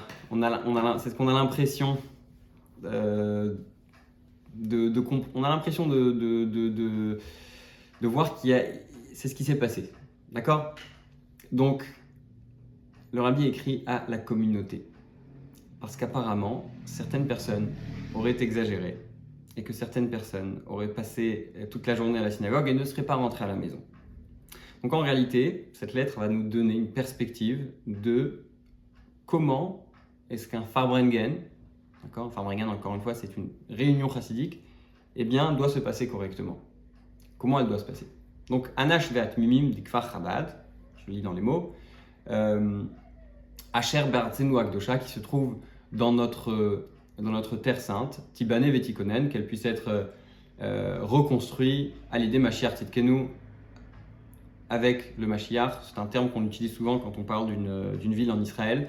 l'impression 1.32 1.98
euh, 2.84 3.54
de, 4.54 5.00
voir 8.02 8.36
qu'il 8.36 8.64
c'est 9.14 9.28
ce 9.28 9.34
qui 9.34 9.44
s'est 9.44 9.58
passé, 9.58 9.90
d'accord? 10.30 10.74
Donc, 11.50 11.84
le 13.12 13.20
rabbi 13.20 13.46
écrit 13.46 13.82
à 13.86 14.04
la 14.08 14.18
communauté, 14.18 14.86
parce 15.80 15.96
qu'apparemment, 15.96 16.70
certaines 16.84 17.26
personnes 17.26 17.68
auraient 18.14 18.40
exagéré 18.40 18.98
et 19.56 19.62
que 19.62 19.72
certaines 19.72 20.08
personnes 20.08 20.62
auraient 20.66 20.92
passé 20.92 21.52
toute 21.70 21.86
la 21.86 21.94
journée 21.94 22.18
à 22.18 22.22
la 22.22 22.30
synagogue 22.30 22.68
et 22.68 22.74
ne 22.74 22.84
seraient 22.84 23.02
pas 23.02 23.16
rentrées 23.16 23.44
à 23.44 23.48
la 23.48 23.56
maison. 23.56 23.80
Donc 24.82 24.92
en 24.92 25.00
réalité, 25.00 25.70
cette 25.74 25.94
lettre 25.94 26.18
va 26.18 26.28
nous 26.28 26.48
donner 26.48 26.74
une 26.74 26.88
perspective 26.88 27.70
de 27.86 28.44
comment 29.26 29.86
est-ce 30.28 30.48
qu'un 30.48 30.62
Farbrengen, 30.62 31.36
d'accord, 32.02 32.32
Farbrengen 32.32 32.68
encore 32.68 32.94
une 32.94 33.00
fois 33.00 33.14
c'est 33.14 33.36
une 33.36 33.50
réunion 33.70 34.08
chassidique, 34.08 34.60
eh 35.14 35.24
bien 35.24 35.52
doit 35.52 35.68
se 35.68 35.78
passer 35.78 36.08
correctement. 36.08 36.58
Comment 37.38 37.60
elle 37.60 37.68
doit 37.68 37.78
se 37.78 37.84
passer? 37.84 38.06
Donc 38.48 38.68
Anash 38.76 39.12
Veat 39.12 39.38
Mimim 39.38 39.70
Dikfar 39.70 40.10
Chabad, 40.10 40.56
je 40.96 41.12
lis 41.12 41.22
dans 41.22 41.32
les 41.32 41.40
mots, 41.40 41.74
euh, 42.30 42.82
Asher 43.72 44.04
Bertzenu 44.10 44.58
Akdosha 44.58 44.98
qui 44.98 45.10
se 45.10 45.20
trouve 45.20 45.58
dans 45.92 46.12
notre, 46.12 46.88
dans 47.18 47.30
notre 47.30 47.56
terre 47.56 47.80
sainte, 47.80 48.20
Tibane 48.34 48.68
Vetikonen, 48.70 49.28
qu'elle 49.28 49.46
puisse 49.46 49.64
être 49.64 50.10
euh, 50.60 50.98
reconstruite 51.02 51.94
à 52.10 52.18
l'idée 52.18 52.38
Mashiach 52.38 52.74
Titkenu 52.74 53.28
avec 54.72 55.12
le 55.18 55.26
Mashiach. 55.26 55.74
C'est 55.82 55.98
un 56.00 56.06
terme 56.06 56.30
qu'on 56.30 56.46
utilise 56.46 56.74
souvent 56.74 56.98
quand 56.98 57.18
on 57.18 57.24
parle 57.24 57.48
d'une 57.48 57.68
euh, 57.68 57.92
ville 57.98 58.32
en 58.32 58.40
Israël. 58.40 58.88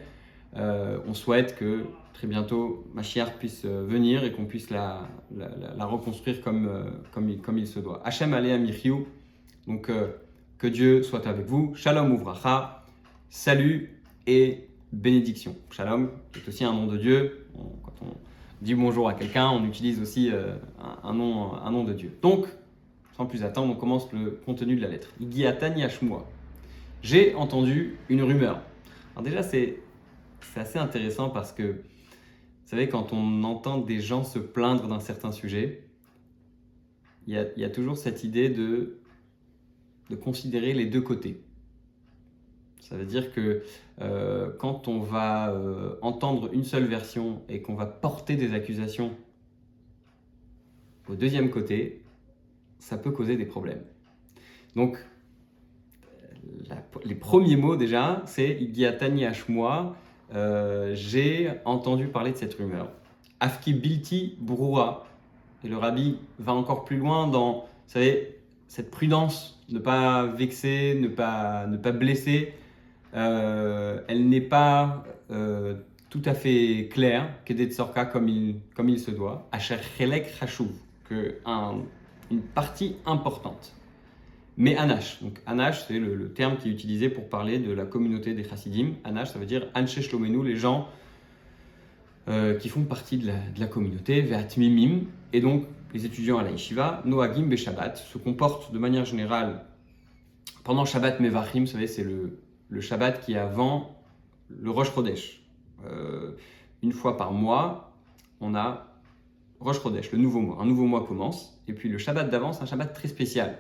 Euh, 0.56 0.98
on 1.10 1.14
souhaite 1.14 1.58
que 1.58 1.84
très 2.14 2.26
bientôt 2.26 2.86
Mashiach 2.94 3.34
puisse 3.38 3.64
euh, 3.66 3.86
venir 3.86 4.24
et 4.24 4.32
qu'on 4.32 4.46
puisse 4.46 4.70
la, 4.70 5.10
la, 5.36 5.86
reconstruire 5.86 6.40
comme, 6.42 6.70
comme, 7.12 7.58
il 7.58 7.68
se 7.68 7.80
doit. 7.82 8.02
Hachem 8.06 8.34
Alea 8.34 8.58
Michiou, 8.58 9.06
donc 9.68 9.92
que 10.58 10.68
Dieu 10.68 11.04
soit 11.04 11.28
avec 11.28 11.48
vous. 11.48 11.76
Shalom 11.76 12.14
Uvracha, 12.14 12.86
salut 13.30 14.00
et 14.26 14.70
bénédiction. 14.94 15.54
Shalom 15.70 16.12
c'est 16.34 16.48
aussi 16.48 16.64
un 16.64 16.72
nom 16.72 16.88
de 16.88 16.98
Dieu. 16.98 17.48
quand 17.84 18.06
on 18.06 18.14
dit 18.62 18.76
bonjour 18.76 19.10
à 19.10 19.16
quelqu'un, 19.16 19.50
on 19.50 19.66
utilise 19.66 20.00
aussi 20.00 20.32
un, 20.32 21.10
un, 21.10 21.14
nom, 21.14 21.56
un 21.56 21.72
nom 21.72 21.84
de 21.84 21.92
Dieu. 21.92 22.18
Donc, 22.22 22.48
sans 23.16 23.26
plus 23.26 23.44
attendre, 23.44 23.72
on 23.72 23.76
commence 23.76 24.12
le 24.12 24.32
contenu 24.46 24.76
de 24.76 24.82
la 24.82 24.88
lettre. 24.88 25.14
J'ai 27.02 27.36
entendu 27.36 27.98
une 28.10 28.24
rumeur. 28.24 28.62
Alors 29.14 29.24
déjà, 29.24 29.44
c'est 29.44 29.78
assez 30.56 30.80
intéressant 30.80 31.30
parce 31.30 31.52
que, 31.52 31.64
vous 31.64 32.70
savez, 32.70 32.90
quand 32.90 33.14
on 33.14 33.44
entend 33.44 33.78
des 33.78 34.00
gens 34.00 34.24
se 34.24 34.40
plaindre 34.40 34.88
d'un 34.88 35.00
certain 35.00 35.32
sujet, 35.32 35.84
il 37.28 37.34
y, 37.34 37.64
a, 37.64 37.70
toujours 37.70 37.98
cette 37.98 38.24
idée 38.26 38.50
de, 38.50 38.98
de 40.10 40.16
considérer 40.16 40.74
les 40.74 40.86
deux 40.86 41.02
côtés. 41.02 41.42
Ça 42.82 42.98
veut 42.98 43.06
dire 43.06 43.32
que 43.32 43.64
euh, 44.02 44.52
quand 44.60 44.90
on 44.90 45.00
va 45.00 45.52
euh, 45.52 45.96
entendre 46.02 46.50
une 46.52 46.66
seule 46.66 46.86
version 46.86 47.42
et 47.48 47.62
qu'on 47.62 47.76
va 47.76 47.86
porter 47.86 48.36
des 48.36 48.54
accusations 48.54 49.16
au 51.08 51.16
deuxième 51.16 51.50
côté, 51.50 52.03
ça 52.84 52.98
peut 52.98 53.12
causer 53.12 53.38
des 53.38 53.46
problèmes. 53.46 53.82
Donc, 54.76 54.98
les 57.06 57.16
premiers 57.16 57.56
mots 57.56 57.78
déjà, 57.78 58.22
c'est 58.26 58.50
Igiatani 58.50 59.26
Hashmoa, 59.26 59.96
euh, 60.36 60.92
j'ai 60.94 61.50
entendu 61.64 62.08
parler 62.08 62.34
de 62.34 62.38
cette 62.38 62.56
rumeur. 62.56 62.92
Afki 63.40 63.74
Bilti. 63.74 64.38
Et 65.64 65.68
le 65.70 65.78
rabbi 65.78 66.18
va 66.40 66.54
encore 66.54 66.84
plus 66.84 66.98
loin 66.98 67.28
dans, 67.28 67.54
vous 67.54 67.68
savez, 67.88 68.38
cette 68.68 68.92
prudence, 68.92 69.64
ne 69.70 69.80
pas 69.80 70.26
vexer, 70.26 70.96
ne 71.00 71.08
pas, 71.08 71.66
ne 71.68 71.78
pas 71.78 71.94
blesser. 71.94 72.54
Euh, 73.14 74.02
elle 74.10 74.28
n'est 74.28 74.42
pas 74.42 75.06
euh, 75.32 75.76
tout 76.10 76.24
à 76.26 76.34
fait 76.34 76.90
claire, 76.92 77.30
qu'Edet 77.46 77.72
Sorka 77.72 78.04
comme 78.04 78.28
il, 78.28 78.58
comme 78.76 78.90
il 78.90 79.00
se 79.00 79.12
doit. 79.12 79.48
Asher 79.54 79.78
Chelek 79.98 80.34
Hashuv, 80.42 80.72
que 81.06 81.38
un 81.46 81.84
une 82.32 82.42
partie 82.42 82.96
importante. 83.06 83.74
Mais 84.56 84.78
Anash, 84.78 85.22
donc 85.24 85.42
Anash, 85.46 85.86
c'est 85.88 85.98
le, 85.98 86.32
terme 86.32 86.58
qui 86.58 86.70
est 86.70 86.72
utilisé 86.72 87.10
pour 87.10 87.28
parler 87.28 87.58
de 87.58 87.72
la 87.72 87.86
communauté 87.86 88.34
des 88.34 88.44
Chassidim. 88.44 88.94
Anash, 89.04 89.32
ça 89.32 89.40
veut 89.40 89.46
dire 89.46 89.68
Anshe 89.76 90.00
Shlomenu, 90.00 90.44
les 90.44 90.56
gens 90.56 90.88
euh, 92.28 92.58
qui 92.58 92.70
font 92.70 92.84
partie 92.84 93.18
de 93.18 93.32
la, 93.58 93.68
communauté, 93.68 94.22
Veat 94.22 94.58
Mimim, 94.58 95.06
et 95.34 95.42
donc 95.42 95.66
les 95.94 96.06
étudiants 96.06 96.38
à 96.38 96.44
la 96.44 96.52
Yeshiva, 96.52 97.02
Noagim 97.06 97.48
Be 97.48 97.56
Shabbat, 97.56 97.98
se 97.98 98.18
comportent 98.18 98.72
de 98.72 98.80
manière 98.80 99.06
générale 99.06 99.66
pendant 100.64 100.86
Shabbat 100.86 101.20
Mevachim, 101.20 101.62
vous 101.62 101.68
savez, 101.68 101.88
c'est 101.88 102.04
le, 102.04 102.40
le 102.70 102.82
Shabbat 102.82 103.22
qui 103.26 103.34
est 103.34 103.38
avant 103.38 103.96
le 104.50 104.72
Rosh 104.72 104.94
Chodesh. 104.94 105.42
Euh, 105.86 106.32
une 106.82 106.92
fois 106.92 107.18
par 107.18 107.32
mois, 107.32 107.94
on 108.40 108.56
a 108.56 108.93
Rosh 109.64 109.82
Chodesh, 109.82 110.12
le 110.12 110.18
nouveau 110.18 110.42
mois. 110.42 110.58
Un 110.60 110.66
nouveau 110.66 110.86
mois 110.86 111.06
commence. 111.08 111.58
Et 111.68 111.74
puis 111.74 111.88
le 111.88 111.98
Shabbat 111.98 112.30
d'avant, 112.30 112.52
c'est 112.52 112.64
un 112.64 112.66
Shabbat 112.66 112.94
très 112.94 113.08
spécial, 113.08 113.58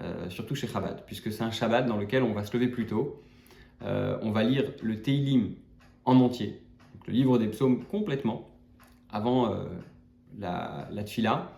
euh, 0.00 0.28
surtout 0.28 0.56
chez 0.56 0.66
Chabad, 0.66 1.04
puisque 1.06 1.32
c'est 1.32 1.42
un 1.42 1.52
Shabbat 1.52 1.86
dans 1.86 1.96
lequel 1.96 2.24
on 2.24 2.32
va 2.32 2.44
se 2.44 2.52
lever 2.56 2.68
plus 2.68 2.86
tôt. 2.86 3.22
Euh, 3.82 4.18
on 4.22 4.32
va 4.32 4.42
lire 4.42 4.64
le 4.82 5.00
Teilim 5.00 5.54
en 6.04 6.16
entier, 6.16 6.60
le 7.06 7.12
livre 7.12 7.38
des 7.38 7.46
psaumes 7.46 7.84
complètement, 7.84 8.48
avant 9.10 9.52
euh, 9.52 9.64
la, 10.38 10.88
la. 10.90 11.52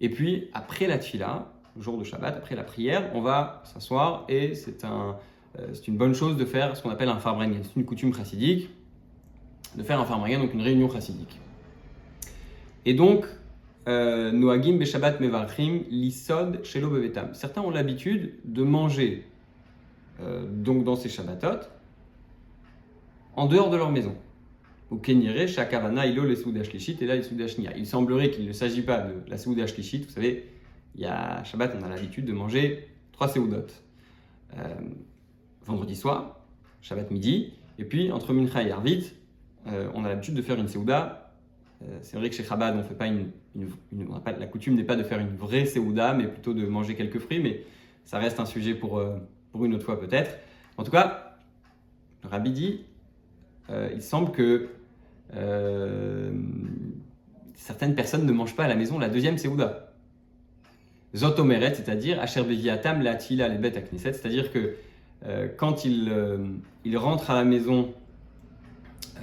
Et 0.00 0.10
puis 0.10 0.48
après 0.52 0.88
la 0.88 0.98
tfila, 0.98 1.52
jour 1.78 1.96
de 1.96 2.04
Shabbat, 2.04 2.36
après 2.36 2.56
la 2.56 2.64
prière, 2.64 3.08
on 3.14 3.20
va 3.20 3.62
s'asseoir 3.64 4.24
et 4.28 4.56
c'est 4.56 4.84
un, 4.84 5.16
une 5.86 5.96
bonne 5.96 6.14
chose 6.14 6.36
de 6.36 6.44
faire 6.44 6.76
ce 6.76 6.82
qu'on 6.82 6.90
appelle 6.90 7.08
un 7.08 7.20
farbrengen. 7.20 7.62
C'est 7.62 7.76
une 7.76 7.86
coutume 7.86 8.12
chassidique 8.12 8.68
de 9.76 9.82
faire 9.84 10.00
un 10.00 10.04
farbrengen, 10.04 10.40
donc 10.40 10.52
une 10.52 10.60
réunion 10.60 10.90
chassidique. 10.90 11.38
Et 12.84 12.94
donc, 12.94 13.26
euh, 13.88 14.32
Noagim 14.32 14.76
Beshabbat 14.76 15.20
Mevarchim 15.20 15.82
Lisod 15.90 16.64
Shelo 16.64 16.88
Bevetam. 16.90 17.34
Certains 17.34 17.62
ont 17.62 17.70
l'habitude 17.70 18.34
de 18.44 18.62
manger 18.62 19.24
euh, 20.20 20.46
donc 20.48 20.84
dans 20.84 20.96
ces 20.96 21.08
Shabbatot 21.08 21.68
en 23.34 23.46
dehors 23.46 23.70
de 23.70 23.76
leur 23.76 23.90
maison. 23.90 24.14
Au 24.90 24.96
Kenire, 24.96 25.48
Shakavana, 25.48 26.06
Ilo, 26.06 26.24
les 26.24 26.36
Soudashlichit 26.36 26.98
et 27.00 27.06
là 27.06 27.16
les 27.16 27.22
Soudashnia. 27.22 27.76
Il 27.76 27.86
semblerait 27.86 28.30
qu'il 28.30 28.46
ne 28.46 28.52
s'agit 28.52 28.82
pas 28.82 28.98
de 28.98 29.14
la 29.28 29.38
Soudashlichit. 29.38 30.02
Vous 30.02 30.12
savez, 30.12 30.48
il 30.94 31.00
y 31.00 31.06
a 31.06 31.42
Shabbat, 31.44 31.74
on 31.80 31.84
a 31.84 31.88
l'habitude 31.88 32.26
de 32.26 32.32
manger 32.32 32.88
trois 33.12 33.28
Seudot. 33.28 33.66
Euh, 34.58 34.74
vendredi 35.64 35.96
soir, 35.96 36.40
Shabbat 36.82 37.10
midi, 37.10 37.54
et 37.78 37.84
puis 37.84 38.12
entre 38.12 38.34
Mincha 38.34 38.62
et 38.62 38.70
Arvit, 38.70 39.12
on 39.64 40.04
a 40.04 40.08
l'habitude 40.08 40.34
de 40.34 40.42
faire 40.42 40.58
une 40.58 40.66
Seuda 40.66 41.21
euh, 41.21 41.21
c'est 42.02 42.16
vrai 42.16 42.30
que 42.30 42.36
chez 42.36 42.44
Chabad, 42.44 42.76
on 42.76 42.82
fait 42.82 42.94
pas 42.94 43.06
une, 43.06 43.30
la 44.26 44.46
coutume 44.46 44.74
n'est 44.74 44.84
pas 44.84 44.96
de 44.96 45.02
faire 45.02 45.18
une 45.18 45.36
vraie 45.36 45.66
Seouda, 45.66 46.14
mais 46.14 46.26
plutôt 46.26 46.54
de 46.54 46.66
manger 46.66 46.94
quelques 46.94 47.18
fruits, 47.18 47.40
mais 47.40 47.64
ça 48.04 48.18
reste 48.18 48.40
un 48.40 48.46
sujet 48.46 48.74
pour, 48.74 48.98
euh, 48.98 49.16
pour 49.50 49.64
une 49.64 49.74
autre 49.74 49.84
fois 49.84 50.00
peut-être. 50.00 50.38
En 50.76 50.84
tout 50.84 50.90
cas, 50.90 51.36
le 52.22 52.28
rabbi 52.28 52.50
dit, 52.50 52.84
euh, 53.70 53.88
il 53.94 54.02
semble 54.02 54.32
que 54.32 54.68
certaines 57.54 57.94
personnes 57.94 58.26
ne 58.26 58.32
mangent 58.32 58.54
pas 58.54 58.64
à 58.64 58.68
la 58.68 58.74
maison 58.74 58.98
la 58.98 59.08
deuxième 59.08 59.38
Seouda. 59.38 59.94
Zotomeret, 61.14 61.74
c'est-à-dire 61.74 62.20
Asher 62.20 62.42
Beviatam 62.42 63.00
la 63.00 63.14
Tila 63.14 63.48
les 63.48 63.56
bêtes 63.56 63.78
à 63.78 63.80
Knesset, 63.80 64.12
c'est-à-dire 64.12 64.52
que 64.52 64.74
quand 65.56 65.84
il, 65.86 66.10
rentre 66.96 67.30
à 67.30 67.34
la 67.34 67.44
maison 67.44 67.94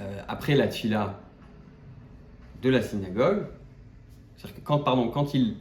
euh, 0.00 0.22
après 0.28 0.54
la 0.54 0.68
tfila 0.68 1.20
de 2.62 2.70
la 2.70 2.82
synagogue, 2.82 3.46
c'est-à-dire 4.36 4.56
que 4.56 4.64
quand, 4.64 4.78
pardon, 4.78 5.08
quand 5.08 5.34
ils, 5.34 5.56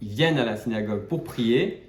viennent 0.00 0.38
à 0.38 0.44
la 0.44 0.56
synagogue 0.56 1.08
pour 1.08 1.24
prier, 1.24 1.82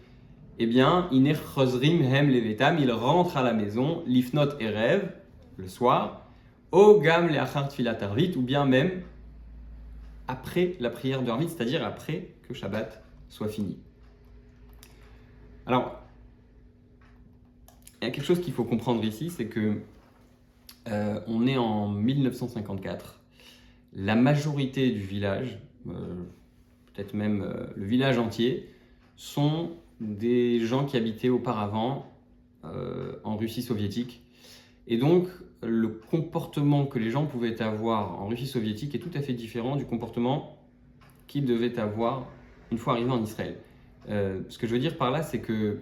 eh 0.57 0.65
bien, 0.65 1.07
levetam, 1.11 2.79
ils 2.79 2.91
rentrent 2.91 3.37
à 3.37 3.43
la 3.43 3.53
maison, 3.53 4.03
lifnot 4.07 4.59
erev, 4.59 5.11
le 5.57 5.67
soir, 5.67 6.25
o 6.71 6.99
gam 6.99 7.27
leachar 7.27 7.67
tfilat 7.67 8.01
arvit, 8.01 8.35
ou 8.35 8.41
bien 8.41 8.65
même 8.65 9.03
après 10.27 10.75
la 10.79 10.89
prière 10.89 11.21
de 11.21 11.31
c'est-à-dire 11.47 11.85
après 11.85 12.29
que 12.47 12.53
Shabbat 12.53 13.03
soit 13.29 13.47
fini. 13.47 13.77
Alors, 15.65 15.99
il 18.01 18.05
y 18.05 18.07
a 18.07 18.11
quelque 18.11 18.25
chose 18.25 18.41
qu'il 18.41 18.53
faut 18.53 18.63
comprendre 18.63 19.03
ici, 19.03 19.29
c'est 19.29 19.47
que 19.47 19.81
euh, 20.87 21.19
on 21.27 21.45
est 21.45 21.57
en 21.57 21.89
1954. 21.89 23.19
La 23.93 24.15
majorité 24.15 24.91
du 24.91 25.01
village, 25.01 25.59
euh, 25.87 25.91
peut-être 26.93 27.13
même 27.13 27.41
euh, 27.41 27.67
le 27.75 27.85
village 27.85 28.17
entier, 28.17 28.69
sont 29.15 29.71
des 29.99 30.59
gens 30.59 30.85
qui 30.85 30.97
habitaient 30.97 31.29
auparavant 31.29 32.05
en 33.23 33.37
Russie 33.37 33.61
soviétique. 33.61 34.21
Et 34.85 34.97
donc, 34.97 35.27
le 35.63 35.87
comportement 35.87 36.85
que 36.85 36.99
les 36.99 37.09
gens 37.09 37.25
pouvaient 37.25 37.61
avoir 37.61 38.21
en 38.21 38.27
Russie 38.27 38.47
soviétique 38.47 38.93
est 38.95 38.99
tout 38.99 39.11
à 39.13 39.21
fait 39.21 39.31
différent 39.31 39.77
du 39.77 39.85
comportement 39.85 40.57
qu'ils 41.27 41.45
devaient 41.45 41.79
avoir 41.79 42.27
une 42.69 42.77
fois 42.77 42.93
arrivés 42.93 43.11
en 43.11 43.23
Israël. 43.23 43.57
ce 44.07 44.57
que 44.57 44.67
je 44.67 44.73
veux 44.73 44.79
dire 44.79 44.97
par 44.97 45.09
là, 45.09 45.23
c'est 45.23 45.39
que 45.39 45.79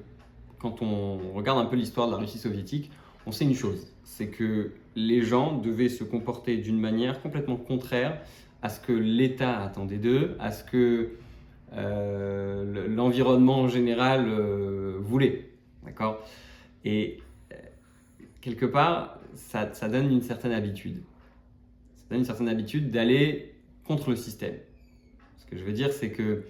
quand 0.60 0.82
on 0.82 1.34
regarde 1.34 1.60
un 1.60 1.66
peu 1.66 1.76
l'histoire 1.76 2.08
de 2.08 2.12
la 2.12 2.18
Russie 2.18 2.40
soviétique, 2.40 2.92
on 3.26 3.32
sait 3.32 3.46
une 3.46 3.56
chose, 3.56 3.88
c'est 4.08 4.30
que 4.30 4.72
les 4.96 5.22
gens 5.22 5.58
devaient 5.58 5.90
se 5.90 6.06
comporter 6.06 6.56
d'une 6.56 6.80
manière 6.80 7.22
complètement 7.22 7.58
contraire 7.58 8.22
à 8.62 8.70
ce 8.70 8.80
que 8.80 8.94
l'État 8.94 9.62
attendait 9.62 9.98
d'eux, 9.98 10.38
à 10.40 10.52
ce 10.52 10.64
que 10.64 11.10
euh, 11.74 12.88
l'environnement 12.88 13.60
en 13.60 13.68
général 13.68 14.26
euh, 14.30 14.98
voulait. 15.02 15.50
D'accord? 15.84 16.26
Et 16.86 17.20
euh, 17.52 17.56
quelque 18.40 18.66
part, 18.66 19.20
ça, 19.36 19.66
donne 19.90 20.10
une 20.10 20.22
certaine 20.22 20.54
habitude. 20.54 21.04
Ça 21.98 22.06
donne 22.10 22.20
une 22.20 22.26
certaine 22.26 22.50
habitude 22.50 22.90
d'aller 22.90 23.56
contre 23.84 24.10
le 24.10 24.16
système. 24.16 24.56
Ce 25.38 25.46
que 25.46 25.58
je 25.58 25.66
veux 25.66 25.74
dire, 25.74 25.92
c'est 25.92 26.12
que 26.12 26.46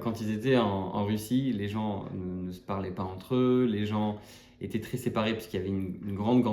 quand 0.00 0.20
ils 0.20 0.30
étaient 0.32 0.58
en, 0.58 1.04
Russie, 1.06 1.52
les 1.52 1.68
gens 1.68 2.04
ne, 2.12 2.50
se 2.50 2.60
parlaient 2.60 2.90
pas 2.90 3.04
entre 3.04 3.36
eux, 3.36 3.64
les 3.64 3.86
gens 3.86 4.18
étaient 4.60 4.80
très 4.80 4.98
séparés 4.98 5.32
puisqu'il 5.32 5.56
y 5.56 5.60
avait 5.60 5.68
une, 5.68 6.14
grande, 6.14 6.44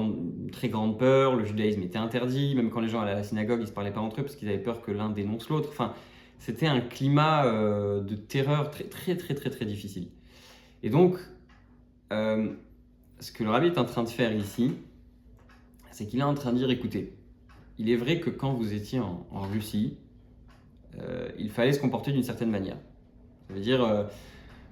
très 0.51 0.69
grande 0.69 0.97
peur, 0.97 1.35
le 1.35 1.43
judaïsme 1.43 1.81
était 1.81 1.97
interdit, 1.97 2.55
même 2.55 2.69
quand 2.69 2.79
les 2.79 2.89
gens 2.89 3.01
allaient 3.01 3.11
à 3.11 3.15
la 3.15 3.23
synagogue, 3.23 3.59
ils 3.61 3.67
se 3.67 3.73
parlaient 3.73 3.91
pas 3.91 3.99
entre 3.99 4.21
eux 4.21 4.23
parce 4.23 4.35
qu'ils 4.35 4.47
avaient 4.49 4.57
peur 4.57 4.81
que 4.81 4.91
l'un 4.91 5.09
dénonce 5.09 5.49
l'autre. 5.49 5.69
Enfin, 5.71 5.93
c'était 6.39 6.67
un 6.67 6.79
climat 6.79 7.45
euh, 7.45 8.01
de 8.01 8.15
terreur 8.15 8.71
très, 8.71 8.85
très, 8.85 9.17
très, 9.17 9.33
très, 9.33 9.49
très 9.49 9.65
difficile. 9.65 10.07
Et 10.83 10.89
donc, 10.89 11.17
euh, 12.13 12.49
ce 13.19 13.31
que 13.31 13.43
le 13.43 13.49
rabbi 13.49 13.67
est 13.67 13.77
en 13.77 13.85
train 13.85 14.03
de 14.03 14.09
faire 14.09 14.33
ici, 14.33 14.73
c'est 15.91 16.07
qu'il 16.07 16.19
est 16.19 16.23
en 16.23 16.35
train 16.35 16.53
de 16.53 16.57
dire, 16.57 16.69
écoutez, 16.69 17.13
il 17.79 17.89
est 17.89 17.95
vrai 17.95 18.19
que 18.19 18.29
quand 18.29 18.53
vous 18.53 18.73
étiez 18.73 18.99
en, 18.99 19.25
Russie, 19.51 19.97
euh, 20.99 21.29
il 21.37 21.49
fallait 21.49 21.73
se 21.73 21.79
comporter 21.79 22.11
d'une 22.11 22.23
certaine 22.23 22.49
manière. 22.49 22.77
Ça 23.47 23.53
veut 23.53 23.59
dire, 23.59 24.07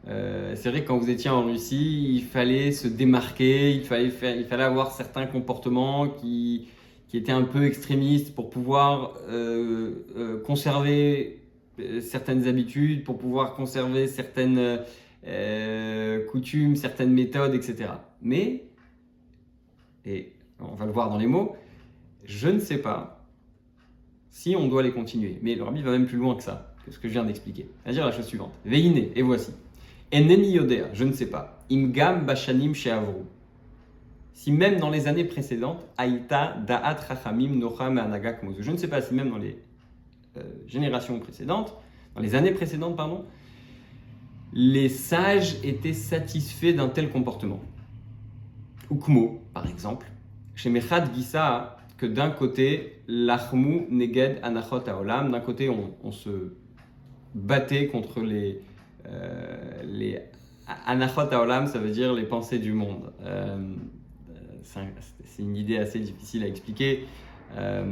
euh, 0.07 0.55
c'est 0.55 0.69
vrai 0.69 0.83
que 0.83 0.87
quand 0.87 0.97
vous 0.97 1.09
étiez 1.09 1.29
en 1.29 1.43
Russie, 1.43 2.13
il 2.13 2.23
fallait 2.23 2.71
se 2.71 2.87
démarquer, 2.87 3.73
il 3.73 3.83
fallait, 3.83 4.09
faire, 4.09 4.35
il 4.35 4.45
fallait 4.45 4.63
avoir 4.63 4.91
certains 4.91 5.25
comportements 5.25 6.07
qui, 6.07 6.67
étaient 7.13 7.31
un 7.31 7.43
peu 7.43 7.63
extrémistes 7.63 8.35
pour 8.35 8.49
pouvoir 8.49 9.13
euh, 9.29 10.05
euh, 10.17 10.43
conserver 10.43 11.39
certaines 12.01 12.45
habitudes, 12.45 13.05
pour 13.05 13.17
pouvoir 13.17 13.53
conserver 13.53 14.07
certaines 14.07 14.81
coutumes, 16.29 16.75
certaines 16.75 17.13
méthodes, 17.13 17.55
etc. 17.55 17.91
Mais, 18.21 18.65
et 20.05 20.33
on 20.59 20.75
va 20.75 20.85
le 20.85 20.91
voir 20.91 21.09
dans 21.09 21.17
les 21.17 21.25
mots, 21.25 21.55
je 22.25 22.49
ne 22.49 22.59
sais 22.59 22.79
pas 22.79 23.25
si 24.29 24.57
on 24.57 24.67
doit 24.67 24.83
les 24.83 24.91
continuer. 24.91 25.39
Mais 25.41 25.55
le 25.55 25.63
rabbi 25.63 25.81
va 25.81 25.91
même 25.91 26.07
plus 26.07 26.17
loin 26.17 26.35
que 26.35 26.43
ça, 26.43 26.75
que 26.85 26.91
ce 26.91 26.99
que 26.99 27.07
je 27.07 27.13
viens 27.13 27.23
d'expliquer. 27.23 27.69
C'est-à-dire 27.83 28.05
la 28.05 28.11
chose 28.11 28.25
suivante. 28.25 28.51
Veine, 28.65 28.97
et 29.15 29.21
voici. 29.21 29.51
Eneni 30.13 30.51
yodea, 30.51 30.93
je 30.93 31.03
ne 31.03 31.13
sais 31.13 31.29
pas. 31.29 31.59
Imgam 31.71 32.25
bashanim 32.25 32.73
sheavru. 32.73 33.23
Si 34.33 34.51
même 34.51 34.79
dans 34.79 34.89
les 34.89 35.07
années 35.07 35.23
précédentes, 35.23 35.85
Aïta 35.97 36.57
da'at 36.67 36.95
rachamim 37.07 37.55
nocham 37.55 37.97
anagak 37.97 38.41
Je 38.59 38.71
ne 38.71 38.77
sais 38.77 38.89
pas 38.89 39.01
si 39.01 39.13
même 39.13 39.29
dans 39.29 39.37
les 39.37 39.57
euh, 40.37 40.43
générations 40.67 41.19
précédentes, 41.19 41.73
dans 42.13 42.21
les 42.21 42.35
années 42.35 42.51
précédentes, 42.51 42.97
pardon, 42.97 43.25
les 44.53 44.89
sages 44.89 45.55
étaient 45.63 45.93
satisfaits 45.93 46.73
d'un 46.73 46.89
tel 46.89 47.09
comportement. 47.09 47.61
Ukmo, 48.91 49.41
par 49.53 49.67
exemple, 49.67 50.05
chez 50.53 50.69
Mechad 50.69 51.13
Gisa, 51.13 51.77
que 51.97 52.05
d'un 52.05 52.29
côté, 52.29 53.01
l'achmu 53.07 53.87
neged 53.89 54.39
anachot 54.43 54.87
haolam, 54.87 55.31
d'un 55.31 55.39
côté 55.39 55.69
on, 55.69 56.11
se 56.11 56.53
battait 57.33 57.87
contre 57.87 58.21
les, 58.21 58.61
les 59.83 60.19
anachot 60.67 61.21
haolam, 61.31 61.67
ça 61.67 61.79
veut 61.79 61.91
dire 61.91 62.13
les 62.13 62.25
pensées 62.25 62.59
du 62.59 62.73
monde. 62.73 63.13
Euh, 63.21 63.75
c'est 64.63 65.41
une 65.41 65.55
idée 65.55 65.77
assez 65.77 65.99
difficile 65.99 66.43
à 66.43 66.47
expliquer. 66.47 67.05
Euh, 67.55 67.83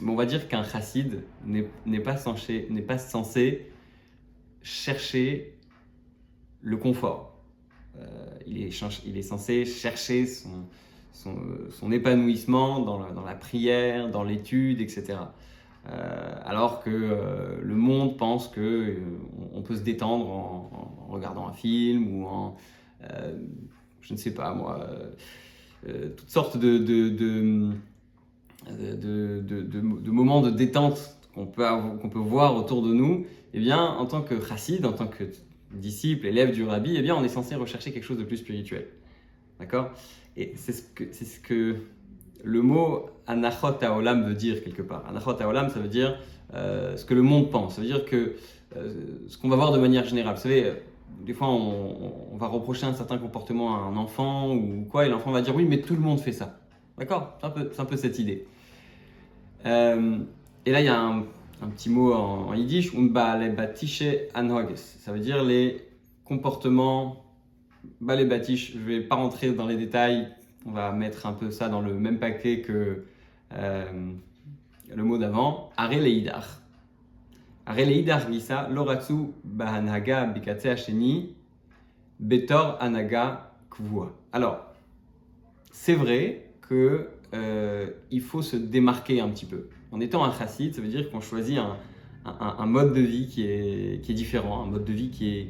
mais 0.00 0.10
on 0.10 0.16
va 0.16 0.26
dire 0.26 0.48
qu'un 0.48 0.62
chassid 0.62 1.22
n'est 1.44 2.00
pas, 2.00 2.16
censé, 2.16 3.66
chercher 4.62 5.54
le 6.62 6.76
confort. 6.76 7.36
il, 8.46 8.62
est, 8.62 9.22
censé 9.22 9.64
chercher 9.64 10.26
son, 11.12 11.92
épanouissement 11.92 12.80
dans 12.80 13.24
la, 13.24 13.34
prière, 13.34 14.08
dans 14.08 14.22
l'étude, 14.22 14.80
etc. 14.80 15.18
Euh, 15.90 16.34
alors 16.44 16.82
que 16.82 16.90
euh, 16.90 17.56
le 17.62 17.74
monde 17.74 18.18
pense 18.18 18.48
que 18.48 18.60
euh, 18.60 18.96
on 19.54 19.62
peut 19.62 19.76
se 19.76 19.82
détendre 19.82 20.28
en, 20.28 21.06
regardant 21.08 21.48
un 21.48 21.54
film 21.54 22.14
ou 22.14 22.26
en, 22.26 22.56
je 24.02 24.12
ne 24.12 24.18
sais 24.18 24.34
pas 24.34 24.52
moi, 24.52 24.86
toutes 26.16 26.28
sortes 26.28 26.58
de, 26.58 26.76
de, 26.76 27.08
de, 28.68 30.10
moments 30.10 30.42
de 30.42 30.50
détente 30.50 31.16
qu'on 31.34 31.46
peut, 31.46 31.64
qu'on 32.02 32.10
peut 32.10 32.18
voir 32.18 32.56
autour 32.56 32.82
de 32.82 32.92
nous, 32.92 33.24
eh 33.54 33.58
bien, 33.58 33.82
en 33.82 34.04
tant 34.04 34.20
que 34.20 34.38
chassid, 34.44 34.84
en 34.84 34.92
tant 34.92 35.06
que 35.06 35.24
disciple, 35.72 36.26
élève 36.26 36.52
du 36.52 36.64
rabbi, 36.64 36.94
eh 36.96 37.00
bien, 37.00 37.16
on 37.16 37.24
est 37.24 37.30
censé 37.30 37.54
rechercher 37.54 37.90
quelque 37.90 38.04
chose 38.04 38.18
de 38.18 38.24
plus 38.24 38.36
spirituel. 38.36 38.88
D'accord? 39.58 39.92
Et 40.36 40.52
c'est 40.56 40.72
ce 40.72 40.82
que, 40.82 41.04
c'est 41.12 41.24
ce 41.24 41.40
que 41.40 41.76
le 42.44 42.62
mot 42.62 43.06
anachot 43.26 43.82
haolam 43.82 44.24
veut 44.24 44.34
dire 44.34 44.62
quelque 44.62 44.82
part. 44.82 45.04
Anachot 45.08 45.40
haolam, 45.40 45.68
ça 45.68 45.80
veut 45.80 45.88
dire 45.88 46.18
euh, 46.54 46.96
ce 46.96 47.04
que 47.04 47.14
le 47.14 47.22
monde 47.22 47.50
pense. 47.50 47.74
Ça 47.74 47.80
veut 47.80 47.86
dire 47.86 48.04
que 48.04 48.34
euh, 48.76 48.94
ce 49.26 49.38
qu'on 49.38 49.48
va 49.48 49.56
voir 49.56 49.72
de 49.72 49.78
manière 49.78 50.04
générale. 50.04 50.34
Vous 50.36 50.42
savez, 50.42 50.64
euh, 50.64 50.74
des 51.24 51.34
fois, 51.34 51.48
on, 51.48 52.36
va 52.36 52.46
reprocher 52.46 52.86
un 52.86 52.94
certain 52.94 53.18
comportement 53.18 53.74
à 53.76 53.78
un 53.88 53.96
enfant 53.96 54.54
ou 54.54 54.86
quoi, 54.88 55.06
et 55.06 55.08
l'enfant 55.08 55.32
va 55.32 55.42
dire 55.42 55.56
oui, 55.56 55.64
mais 55.64 55.80
tout 55.80 55.94
le 55.94 56.00
monde 56.00 56.20
fait 56.20 56.32
ça. 56.32 56.60
D'accord? 56.96 57.38
C'est 57.40 57.80
un, 57.80 57.84
peu 57.84 57.96
cette 57.96 58.18
idée. 58.18 58.46
et 59.64 59.68
là, 59.68 60.80
il 60.80 60.84
y 60.84 60.88
a 60.88 61.00
un, 61.00 61.24
petit 61.74 61.90
mot 61.90 62.12
en, 62.12 62.54
yiddish, 62.54 62.94
batishe 62.94 64.04
Ça 64.76 65.12
veut 65.12 65.20
dire 65.20 65.42
les 65.42 65.82
comportements 66.24 67.24
balebatish. 68.00 68.72
Je 68.74 68.78
ne 68.78 68.84
vais 68.84 69.00
pas 69.00 69.16
rentrer 69.16 69.52
dans 69.52 69.66
les 69.66 69.76
détails 69.76 70.28
on 70.66 70.72
va 70.72 70.92
mettre 70.92 71.26
un 71.26 71.32
peu 71.32 71.50
ça 71.50 71.68
dans 71.68 71.80
le 71.80 71.94
même 71.94 72.18
paquet 72.18 72.60
que 72.60 73.04
euh, 73.54 74.12
le 74.94 75.02
mot 75.02 75.18
d'avant. 75.18 75.70
Are 75.76 75.90
leidar. 75.90 76.60
Are 77.66 77.76
leidar 77.76 78.30
gisa 78.30 78.68
loratsu 78.68 79.32
bahanaga 79.44 80.26
bikatse 80.26 80.66
hasheni 80.66 81.34
betor 82.20 82.76
anaga 82.80 83.52
kvua. 83.70 84.12
Alors, 84.32 84.66
c'est 85.72 85.94
vrai 85.94 86.50
que 86.68 87.08
euh, 87.34 87.90
il 88.10 88.20
faut 88.20 88.42
se 88.42 88.56
démarquer 88.56 89.20
un 89.20 89.28
petit 89.28 89.46
peu. 89.46 89.68
En 89.92 90.00
étant 90.00 90.24
un 90.24 90.32
chassid, 90.32 90.74
ça 90.74 90.80
veut 90.82 90.88
dire 90.88 91.10
qu'on 91.10 91.20
choisit 91.20 91.58
un, 91.58 92.66
mode 92.66 92.92
de 92.92 93.00
vie 93.00 93.26
qui 93.26 93.46
est, 93.46 94.12
différent, 94.12 94.64
un 94.64 94.66
mode 94.66 94.84
de 94.84 94.92
vie 94.92 95.08
qui 95.08 95.30
est 95.30 95.48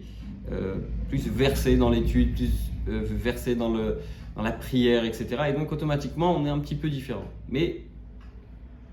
euh, 0.52 0.76
plus 1.08 1.26
versé 1.28 1.76
dans 1.76 1.90
l'étude, 1.90 2.34
plus 2.34 2.50
versé 2.84 3.56
dans 3.56 3.72
le, 3.72 3.98
dans 4.38 4.44
la 4.44 4.52
prière, 4.52 5.04
etc. 5.04 5.26
Et 5.48 5.52
donc 5.52 5.72
automatiquement, 5.72 6.34
on 6.34 6.46
est 6.46 6.48
un 6.48 6.60
petit 6.60 6.76
peu 6.76 6.88
différent. 6.88 7.26
Mais 7.50 7.82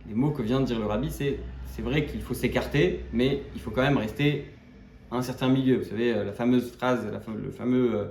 les 0.10 0.16
mots 0.16 0.32
que 0.32 0.42
vient 0.42 0.60
de 0.60 0.66
dire 0.66 0.80
le 0.80 0.86
rabbi, 0.86 1.10
c'est 1.10 1.40
c'est 1.68 1.82
vrai 1.82 2.06
qu'il 2.06 2.22
faut 2.22 2.34
s'écarter, 2.34 3.04
mais 3.14 3.44
il 3.54 3.62
faut 3.62 3.70
quand 3.70 3.82
même 3.82 3.98
rester 3.98 4.46
à 5.12 5.18
un 5.18 5.22
certain 5.22 5.50
milieu. 5.50 5.78
Vous 5.78 5.84
savez, 5.84 6.14
la 6.14 6.32
fameuse 6.32 6.72
phrase, 6.72 7.06
le 7.36 7.52
fameux 7.52 7.94
euh, 7.94 8.06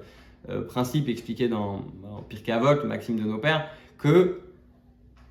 euh, 0.51 0.63
principe 0.63 1.09
expliqué 1.09 1.49
dans, 1.49 1.85
dans 2.03 2.23
Pirkei 2.29 2.53
Avot, 2.53 2.87
Maxime 2.87 3.19
de 3.19 3.25
nos 3.25 3.39
pères, 3.39 3.69
que 3.99 4.41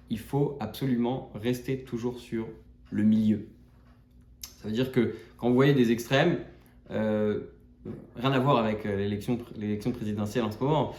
il 0.10 0.20
faut 0.20 0.58
absolument 0.60 1.32
rester 1.36 1.80
toujours 1.84 2.20
sur 2.20 2.48
le 2.92 3.04
milieu. 3.04 3.48
Ça 4.42 4.68
veut 4.68 4.74
dire 4.74 4.92
que 4.92 5.16
quand 5.38 5.48
vous 5.48 5.56
voyez 5.56 5.74
des 5.74 5.92
extrêmes, 5.92 6.40
euh, 6.92 7.42
rien 8.16 8.32
à 8.32 8.40
voir 8.40 8.58
avec 8.58 8.86
euh, 8.86 8.96
l'élection 8.96 9.92
présidentielle 9.92 10.46
en 10.46 10.52
ce 10.52 10.60
moment, 10.60 10.96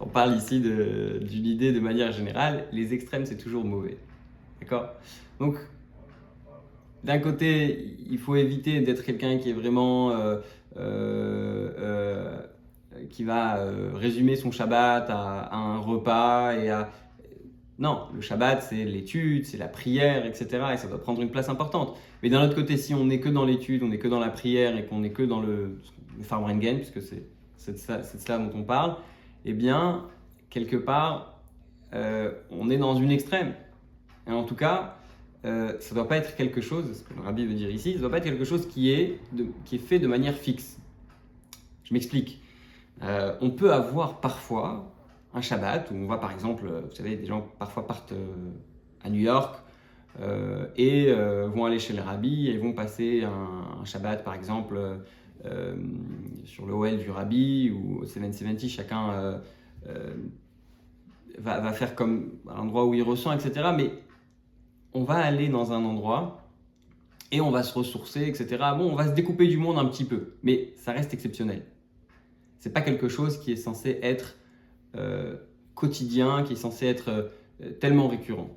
on 0.00 0.06
parle 0.06 0.36
ici 0.36 0.60
d'une 0.60 1.46
idée 1.46 1.72
de 1.72 1.80
manière 1.80 2.12
générale, 2.12 2.64
les 2.72 2.94
extrêmes 2.94 3.26
c'est 3.26 3.36
toujours 3.36 3.64
mauvais. 3.64 3.96
D'accord? 4.60 4.90
Donc, 5.38 5.56
d'un 7.04 7.18
côté, 7.18 7.96
il 8.10 8.18
faut 8.18 8.36
éviter 8.36 8.80
d'être 8.80 9.02
quelqu'un 9.02 9.38
qui 9.38 9.50
est 9.50 9.54
vraiment. 9.54 10.12
Euh, 10.76 12.40
qui 13.10 13.24
va 13.24 13.60
résumer 13.94 14.36
son 14.36 14.50
Shabbat 14.50 15.10
à, 15.10 15.54
un 15.54 15.78
repas 15.78 16.54
et 16.54 16.70
à, 16.70 16.90
non, 17.78 18.06
le 18.14 18.22
Shabbat, 18.22 18.62
c'est 18.62 18.84
l'étude, 18.84 19.44
c'est 19.44 19.58
la 19.58 19.68
prière, 19.68 20.24
etc. 20.24 20.46
Et 20.72 20.76
ça 20.78 20.88
doit 20.88 21.00
prendre 21.00 21.20
une 21.20 21.30
place 21.30 21.50
importante. 21.50 21.96
Mais 22.22 22.30
d'un 22.30 22.42
autre 22.42 22.54
côté, 22.54 22.78
si 22.78 22.94
on 22.94 23.04
n'est 23.04 23.20
que 23.20 23.28
dans 23.28 23.44
l'étude, 23.44 23.82
on 23.82 23.88
n'est 23.88 23.98
que 23.98 24.08
dans 24.08 24.20
la 24.20 24.30
prière 24.30 24.76
et 24.76 24.86
qu'on 24.86 25.00
n'est 25.00 25.10
que 25.10 25.22
dans 25.22 25.40
le, 25.40 25.78
le 26.18 26.74
puisque 26.76 27.02
c'est 27.02 27.72
de, 27.72 27.76
ça, 27.76 28.38
dont 28.38 28.50
on 28.54 28.62
parle, 28.62 28.96
eh 29.46 29.52
bien, 29.52 30.04
quelque 30.50 30.76
part, 30.76 31.40
euh, 31.94 32.32
on 32.50 32.68
est 32.68 32.78
dans 32.78 32.96
une 32.96 33.12
extrême. 33.12 33.54
Et 34.26 34.32
en 34.32 34.44
tout 34.44 34.56
cas, 34.56 34.96
euh, 35.44 35.78
ça 35.78 35.90
ne 35.90 36.00
doit 36.00 36.08
pas 36.08 36.16
être 36.16 36.34
quelque 36.36 36.60
chose, 36.60 36.98
ce 36.98 37.02
que 37.04 37.14
le 37.14 37.20
rabbi 37.20 37.46
veut 37.46 37.54
dire 37.54 37.70
ici, 37.70 37.92
ça 37.92 37.96
ne 37.96 38.00
doit 38.02 38.10
pas 38.10 38.18
être 38.18 38.24
quelque 38.24 38.44
chose 38.44 38.66
qui 38.66 38.90
est, 38.90 39.20
qui 39.64 39.76
est 39.76 39.80
fait 39.80 40.00
de 40.00 40.08
manière 40.08 40.34
fixe. 40.34 40.78
Je 41.84 41.94
m'explique. 41.94 42.42
Euh, 43.02 43.36
on 43.40 43.50
peut 43.50 43.72
avoir 43.72 44.20
parfois 44.20 44.92
un 45.32 45.40
Shabbat 45.40 45.90
où 45.92 45.94
on 45.94 46.06
va 46.06 46.18
par 46.18 46.32
exemple, 46.32 46.66
vous 46.66 46.94
savez, 46.94 47.16
des 47.16 47.26
gens 47.26 47.46
parfois 47.58 47.86
partent 47.86 48.14
à 49.04 49.10
New 49.10 49.20
York 49.20 49.62
et 50.76 51.12
vont 51.12 51.66
aller 51.66 51.78
chez 51.78 51.92
le 51.92 52.00
rabbi 52.00 52.48
et 52.48 52.56
vont 52.56 52.72
passer 52.72 53.22
un, 53.22 53.84
Shabbat 53.84 54.24
par 54.24 54.34
exemple 54.34 54.80
sur 56.44 56.66
le 56.66 56.74
OL 56.74 56.98
du 56.98 57.10
rabbi 57.10 57.70
ou 57.70 58.00
au 58.00 58.06
770, 58.06 58.68
chacun 58.68 59.40
va, 61.38 61.60
va, 61.60 61.72
faire 61.72 61.94
comme 61.94 62.32
à 62.48 62.56
l'endroit 62.56 62.86
où 62.86 62.94
il 62.94 63.02
ressent, 63.02 63.32
etc. 63.32 63.70
Mais 63.76 63.92
on 64.92 65.04
va 65.04 65.16
aller 65.16 65.48
dans 65.48 65.72
un 65.72 65.84
endroit 65.84 66.48
et 67.32 67.40
on 67.40 67.50
va 67.50 67.62
se 67.62 67.74
ressourcer, 67.74 68.22
etc. 68.22 68.56
Bon, 68.76 68.90
on 68.90 68.94
va 68.94 69.08
se 69.08 69.12
découper 69.12 69.46
du 69.46 69.58
monde 69.58 69.78
un 69.78 69.84
petit 69.86 70.04
peu, 70.04 70.34
mais 70.42 70.72
ça 70.76 70.92
reste 70.92 71.12
exceptionnel. 71.14 71.64
C'est 72.58 72.72
pas 72.72 72.80
quelque 72.80 73.08
chose 73.08 73.38
qui 73.38 73.52
est 73.52 73.56
censé 73.56 73.98
être 74.02 74.36
euh, 74.96 75.36
quotidien 75.74 76.42
qui 76.42 76.54
est 76.54 76.56
censé 76.56 76.86
être 76.86 77.10
euh, 77.10 77.70
tellement 77.80 78.08
récurrent. 78.08 78.50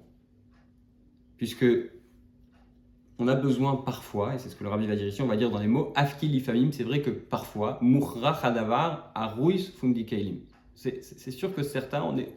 Puisque 1.38 1.66
on 3.20 3.28
a 3.28 3.36
besoin 3.36 3.76
parfois, 3.76 4.36
et 4.36 4.40
c'est 4.40 4.50
ce 4.50 4.56
que 4.56 4.64
le 4.64 4.70
rabbi 4.70 4.88
va 4.88 4.96
dire 4.96 5.08
ici, 5.08 5.22
on 5.22 5.28
va 5.28 5.36
dire 5.36 5.52
dans 5.52 5.60
les 5.60 5.68
mots 5.68 5.92
afkil 5.96 6.34
ifamim, 6.36 6.72
c'est 6.72 6.84
vrai 6.84 7.02
que 7.02 7.10
parfois, 7.10 7.78
murra 7.82 8.40
chadavar 8.42 9.12
aruis 9.14 9.72
fundi 9.78 10.06
C'est 10.76 11.32
sûr 11.32 11.54
que 11.54 11.62
certains, 11.62 12.02
on 12.02 12.18
est 12.18 12.30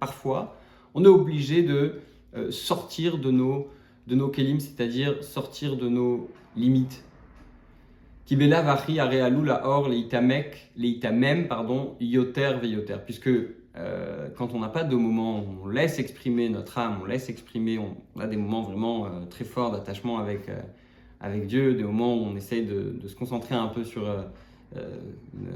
parfois, 0.00 0.56
on 0.94 1.04
est 1.04 1.08
obligé 1.08 1.62
de 1.62 2.00
euh, 2.34 2.50
sortir 2.50 3.18
de 3.18 3.30
nos, 3.30 3.68
de 4.08 4.16
nos 4.16 4.28
kelim, 4.28 4.58
c'est-à-dire 4.58 5.22
sortir 5.22 5.76
de 5.76 5.88
nos 5.88 6.28
limites, 6.56 7.04
Kibela 8.26 8.62
vachi 8.62 8.94
la 8.94 9.66
or 9.66 9.88
leitamek, 9.88 10.70
leitamem, 10.76 11.48
pardon, 11.48 11.96
yoter 12.00 12.54
veyoter. 12.60 12.96
Puisque 13.04 13.28
euh, 13.76 14.28
quand 14.36 14.52
on 14.54 14.60
n'a 14.60 14.68
pas 14.68 14.84
de 14.84 14.94
moments 14.94 15.40
où 15.40 15.64
on 15.64 15.68
laisse 15.68 15.98
exprimer 15.98 16.48
notre 16.48 16.76
âme, 16.78 16.98
on 17.02 17.06
laisse 17.06 17.30
exprimer, 17.30 17.78
on, 17.78 18.20
a 18.20 18.26
des 18.26 18.36
moments 18.36 18.62
vraiment 18.62 19.06
euh, 19.06 19.24
très 19.30 19.44
forts 19.44 19.72
d'attachement 19.72 20.18
avec, 20.18 20.48
euh, 20.48 20.60
avec 21.20 21.46
Dieu, 21.46 21.74
des 21.74 21.84
moments 21.84 22.14
où 22.14 22.20
on 22.20 22.36
essaye 22.36 22.66
de, 22.66 23.06
se 23.06 23.14
concentrer 23.14 23.54
un 23.54 23.68
peu 23.68 23.84
sur 23.84 24.02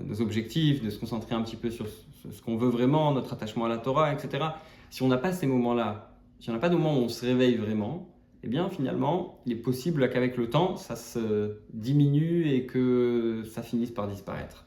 nos 0.04 0.20
objectifs, 0.20 0.82
de 0.82 0.90
se 0.90 0.98
concentrer 0.98 1.34
un 1.34 1.42
petit 1.42 1.56
peu 1.56 1.70
sur 1.70 1.86
ce, 1.88 2.42
qu'on 2.42 2.56
veut 2.56 2.68
vraiment, 2.68 3.12
notre 3.12 3.32
attachement 3.32 3.64
à 3.64 3.68
la 3.68 3.78
Torah, 3.78 4.12
etc. 4.12 4.44
Si 4.90 5.02
on 5.02 5.08
n'a 5.08 5.16
pas 5.16 5.32
ces 5.32 5.46
moments-là, 5.46 6.12
si 6.38 6.50
on 6.50 6.52
n'a 6.52 6.58
pas 6.58 6.68
de 6.68 6.76
moments 6.76 6.98
où 6.98 7.02
on 7.02 7.08
se 7.08 7.24
réveille 7.24 7.56
vraiment, 7.56 8.08
eh 8.42 8.48
bien 8.48 8.68
finalement, 8.68 9.40
il 9.46 9.52
est 9.52 9.56
possible 9.56 10.08
qu'avec 10.10 10.36
le 10.36 10.50
temps, 10.50 10.76
ça 10.76 10.96
se 10.96 11.56
diminue 11.72 12.48
et 12.48 12.66
que 12.66 13.42
ça 13.50 13.62
finisse 13.62 13.90
par 13.90 14.06
disparaître. 14.06 14.66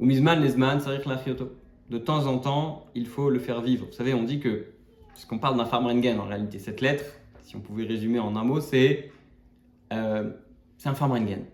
Ou 0.00 0.06
misman 0.06 0.40
lesman, 0.40 0.80
De 1.90 1.98
temps 1.98 2.26
en 2.26 2.38
temps, 2.38 2.86
il 2.94 3.06
faut 3.06 3.30
le 3.30 3.38
faire 3.38 3.60
vivre. 3.60 3.86
Vous 3.86 3.92
savez, 3.92 4.14
on 4.14 4.24
dit 4.24 4.40
que, 4.40 4.66
qu'on 5.28 5.38
parle 5.38 5.56
d'un 5.56 5.64
farmringen 5.64 6.18
en 6.18 6.26
réalité, 6.26 6.58
cette 6.58 6.80
lettre, 6.80 7.04
si 7.42 7.56
on 7.56 7.60
pouvait 7.60 7.84
résumer 7.84 8.18
en 8.18 8.34
un 8.36 8.44
mot, 8.44 8.60
c'est 8.60 9.10
euh, 9.92 10.30
un 10.84 10.94
farmringen. 10.94 11.44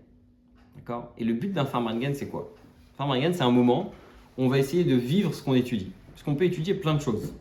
D'accord? 0.75 1.13
Et 1.17 1.23
le 1.23 1.33
but 1.33 1.53
d'un 1.53 1.65
farmringen, 1.65 2.15
c'est 2.15 2.27
quoi? 2.27 2.51
Farmringen, 2.97 3.33
c'est 3.33 3.43
un 3.43 3.51
moment 3.51 3.91
où 4.37 4.43
on 4.43 4.47
va 4.47 4.57
essayer 4.57 4.83
de 4.83 4.95
vivre 4.95 5.33
ce 5.33 5.43
qu'on 5.43 5.53
étudie. 5.53 5.91
Parce 6.11 6.23
qu'on 6.23 6.35
peut 6.35 6.45
étudier 6.45 6.73
plein 6.73 6.95
de 6.95 7.01
choses 7.01 7.33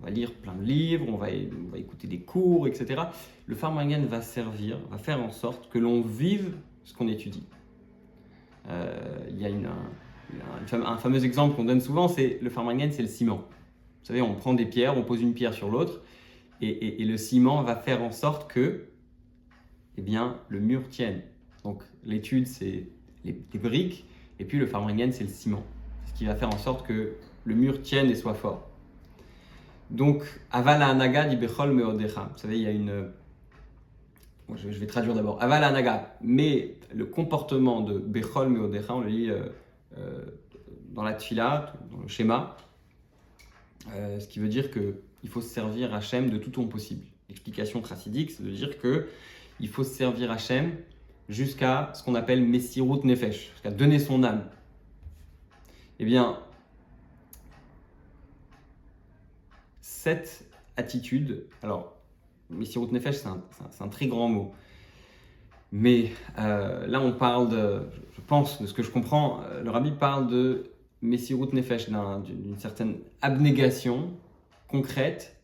on 0.00 0.04
va 0.04 0.10
lire 0.10 0.32
plein 0.32 0.54
de 0.54 0.62
livres, 0.62 1.06
on 1.08 1.16
va, 1.16 1.30
écouter 1.30 2.06
des 2.06 2.20
cours, 2.20 2.66
etc. 2.66 3.02
Le 3.46 3.54
Farmangan 3.54 4.04
va 4.06 4.22
servir, 4.22 4.78
va 4.90 4.98
faire 4.98 5.20
en 5.20 5.30
sorte 5.30 5.68
que 5.70 5.78
l'on 5.78 6.02
vive 6.02 6.52
ce 6.84 6.94
qu'on 6.94 7.08
étudie. 7.08 7.44
Euh, 8.68 9.18
il 9.30 9.40
y 9.40 9.46
a 9.46 9.48
un, 9.48 9.90
fameux 10.98 11.24
exemple 11.24 11.56
qu'on 11.56 11.64
donne 11.64 11.80
souvent, 11.80 12.08
c'est 12.08 12.38
le 12.42 12.50
Farmangan, 12.50 12.88
c'est 12.90 13.02
le 13.02 13.08
ciment. 13.08 13.36
Vous 13.36 14.06
savez, 14.06 14.22
on 14.22 14.34
prend 14.34 14.54
des 14.54 14.66
pierres, 14.66 14.96
on 14.96 15.02
pose 15.02 15.20
une 15.20 15.34
pierre 15.34 15.54
sur 15.54 15.70
l'autre, 15.70 16.00
et, 16.60 17.04
le 17.04 17.16
ciment 17.16 17.62
va 17.62 17.76
faire 17.76 18.02
en 18.02 18.10
sorte 18.10 18.50
que 18.50 18.86
eh 19.96 20.02
bien, 20.02 20.38
le 20.48 20.60
mur 20.60 20.88
tienne. 20.88 21.22
Donc 21.64 21.82
l'étude, 22.04 22.46
c'est 22.46 22.86
les, 23.24 23.32
briques, 23.58 24.04
et 24.38 24.44
puis 24.44 24.58
le 24.58 24.66
Farmangan, 24.66 25.10
c'est 25.12 25.24
le 25.24 25.30
ciment. 25.30 25.62
Ce 26.06 26.12
qui 26.14 26.24
va 26.24 26.34
faire 26.34 26.48
en 26.48 26.58
sorte 26.58 26.86
que 26.86 27.12
le 27.44 27.54
mur 27.54 27.82
tienne 27.82 28.10
et 28.10 28.14
soit 28.14 28.34
fort. 28.34 28.68
Donc, 29.90 30.22
Avala 30.50 30.88
Anaga 30.88 31.24
dit 31.24 31.36
Bechol 31.36 31.72
Meodecha. 31.72 32.30
Vous 32.32 32.38
savez, 32.38 32.56
il 32.56 32.62
y 32.62 32.66
a 32.66 32.70
une. 32.70 33.08
je, 34.54 34.68
vais 34.68 34.86
traduire 34.86 35.14
d'abord. 35.14 35.42
Avala 35.42 35.68
Anaga, 35.68 36.14
mais 36.22 36.74
le 36.94 37.06
comportement 37.06 37.80
de 37.80 37.98
Bechol 37.98 38.48
Meodecha, 38.48 38.94
on 38.94 39.00
le 39.00 39.08
lit 39.08 39.30
euh, 39.30 39.46
dans 40.90 41.02
la 41.02 41.14
Tfila, 41.14 41.72
dans 41.90 42.00
le 42.00 42.08
schéma, 42.08 42.56
euh, 43.94 44.20
ce 44.20 44.28
qui 44.28 44.38
veut 44.38 44.48
dire 44.48 44.70
qu'il 44.70 45.28
faut 45.28 45.40
se 45.40 45.48
servir 45.48 45.94
Hachem 45.94 46.30
de 46.30 46.38
tout 46.38 46.50
ton 46.50 46.66
possible. 46.66 47.04
L'explication 47.28 47.84
chassidique, 47.84 48.30
c'est 48.30 48.42
de 48.42 48.50
dire 48.50 48.78
que 48.78 49.08
il 49.60 49.68
faut 49.68 49.84
se 49.84 49.94
servir 49.94 50.30
Hachem 50.30 50.76
jusqu'à 51.28 51.92
ce 51.94 52.02
qu'on 52.02 52.14
appelle 52.14 52.42
Messirut 52.42 53.04
Nefesh, 53.04 53.50
jusqu'à 53.52 53.70
donner 53.70 53.98
son 53.98 54.22
âme. 54.22 54.48
Eh 55.98 56.04
bien, 56.04 56.40
cette 59.80 60.46
attitude, 60.76 61.44
alors, 61.62 61.96
Messirut 62.50 62.90
Nefesh, 62.92 63.16
c'est 63.16 63.82
un, 63.82 63.88
très 63.88 64.06
grand 64.06 64.28
mot. 64.28 64.54
Mais 65.72 66.12
euh, 66.38 66.86
là, 66.86 67.00
on 67.00 67.12
parle 67.12 67.50
de, 67.50 67.82
je 68.14 68.20
pense, 68.26 68.60
de 68.60 68.66
ce 68.66 68.72
que 68.72 68.82
je 68.82 68.90
comprends, 68.90 69.40
euh, 69.42 69.62
le 69.62 69.70
rabbi 69.70 69.90
parle 69.90 70.28
de 70.28 70.70
Messirut 71.02 71.52
Nefesh, 71.52 71.88
d'une 71.88 72.58
certaine 72.58 72.96
abnégation 73.22 74.10
concrète. 74.66 75.36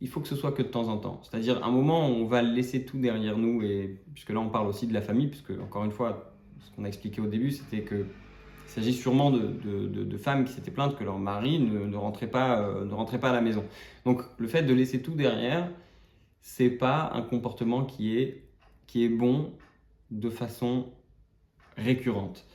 Il 0.00 0.08
faut 0.08 0.20
que 0.20 0.28
ce 0.28 0.36
soit 0.36 0.52
que 0.52 0.62
de 0.62 0.68
temps 0.68 0.88
en 0.88 0.98
temps. 0.98 1.20
C'est-à-dire 1.22 1.64
un 1.64 1.70
moment 1.70 2.08
où 2.08 2.12
on 2.12 2.26
va 2.26 2.42
laisser 2.42 2.84
tout 2.84 2.98
derrière 2.98 3.38
nous, 3.38 3.62
et 3.62 3.98
puisque 4.12 4.30
là 4.30 4.40
on 4.40 4.48
parle 4.48 4.66
aussi 4.66 4.86
de 4.86 4.94
la 4.94 5.00
famille, 5.00 5.28
puisque 5.28 5.52
encore 5.62 5.84
une 5.84 5.92
fois, 5.92 6.34
ce 6.60 6.70
qu'on 6.74 6.84
a 6.84 6.88
expliqué 6.88 7.20
au 7.20 7.26
début, 7.26 7.50
c'était 7.50 7.82
que 7.82 8.06
il 8.66 8.70
s'agit 8.70 8.92
sûrement 8.92 9.30
de, 9.30 10.16
femmes 10.18 10.44
qui 10.44 10.52
s'étaient 10.52 10.72
plaintes 10.72 10.96
que 10.96 11.04
leur 11.04 11.18
mari 11.18 11.60
ne, 11.60 11.96
rentrait 11.96 12.26
pas, 12.26 12.60
euh, 12.60 12.84
ne 12.84 12.92
rentrait 12.92 13.20
pas 13.20 13.30
à 13.30 13.32
la 13.32 13.40
maison. 13.40 13.64
Donc 14.04 14.22
le 14.38 14.48
fait 14.48 14.62
de 14.62 14.74
laisser 14.74 15.00
tout 15.00 15.14
derrière, 15.14 15.70
c'est 16.40 16.70
pas 16.70 17.10
un 17.14 17.22
comportement 17.22 17.84
qui 17.84 18.18
est, 18.18 18.42
qui 18.86 19.04
est 19.04 19.08
bon 19.08 19.52
de 20.10 20.30
façon 20.30 20.86
récurrente. 21.76 22.46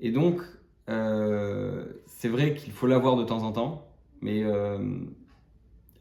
Et 0.00 0.10
donc, 0.10 0.40
euh, 0.88 1.86
c'est 2.06 2.28
vrai 2.28 2.54
qu'il 2.54 2.72
faut 2.72 2.86
l'avoir 2.86 3.16
de 3.16 3.24
temps 3.24 3.42
en 3.42 3.52
temps, 3.52 3.88
mais 4.20 4.42
euh, 4.42 4.78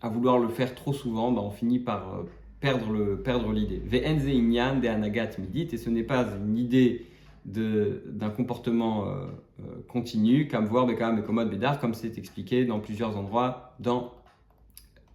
à 0.01 0.09
vouloir 0.09 0.39
le 0.39 0.49
faire 0.49 0.75
trop 0.75 0.93
souvent, 0.93 1.31
bah, 1.31 1.41
on 1.41 1.51
finit 1.51 1.79
par 1.79 2.23
perdre 2.59 3.51
l'idée. 3.51 3.77
Perdre 3.77 4.27
inyan 4.27 4.79
de 4.79 4.87
anagat 4.87 5.31
midit, 5.37 5.67
et 5.73 5.77
ce 5.77 5.89
n'est 5.89 6.03
pas 6.03 6.25
une 6.45 6.57
idée 6.57 7.05
d'un 7.45 8.29
comportement 8.29 9.05
euh, 9.05 9.25
euh, 9.59 9.63
continu, 9.89 10.47
comme 10.47 10.65
voir 10.65 10.85
Bekam 10.85 11.19
et 11.19 11.23
Komod 11.23 11.49
Bédar, 11.49 11.79
comme 11.79 11.93
c'est 11.93 12.17
expliqué 12.17 12.65
dans 12.65 12.79
plusieurs 12.79 13.17
endroits 13.17 13.75
dans 13.79 14.13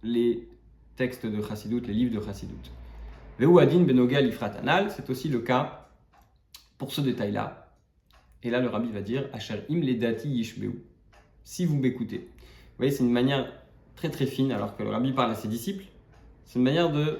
les 0.03 0.47
textes 0.95 1.25
de 1.25 1.41
Chassidut, 1.41 1.81
les 1.81 1.93
livres 1.93 2.19
de 2.19 2.23
Chassidut. 2.23 2.53
Benogal 3.39 4.27
Ifratanal, 4.27 4.91
c'est 4.91 5.09
aussi 5.09 5.29
le 5.29 5.39
cas 5.39 5.89
pour 6.77 6.91
ce 6.91 7.01
détail-là. 7.01 7.73
Et 8.43 8.49
là, 8.49 8.59
le 8.59 8.67
rabbi 8.67 8.91
va 8.91 9.01
dire 9.01 9.29
Asher 9.33 9.61
im 9.69 9.79
ledati 9.81 10.29
yishbeu, 10.29 10.83
si 11.43 11.65
vous 11.65 11.77
m'écoutez. 11.77 12.19
Vous 12.19 12.77
voyez, 12.77 12.91
c'est 12.91 13.03
une 13.03 13.11
manière 13.11 13.51
très 13.95 14.09
très 14.09 14.25
fine, 14.25 14.51
alors 14.51 14.75
que 14.75 14.83
le 14.83 14.89
rabbi 14.89 15.11
parle 15.11 15.31
à 15.31 15.35
ses 15.35 15.47
disciples, 15.47 15.85
c'est 16.45 16.57
une 16.57 16.63
manière 16.63 16.91
de, 16.91 17.19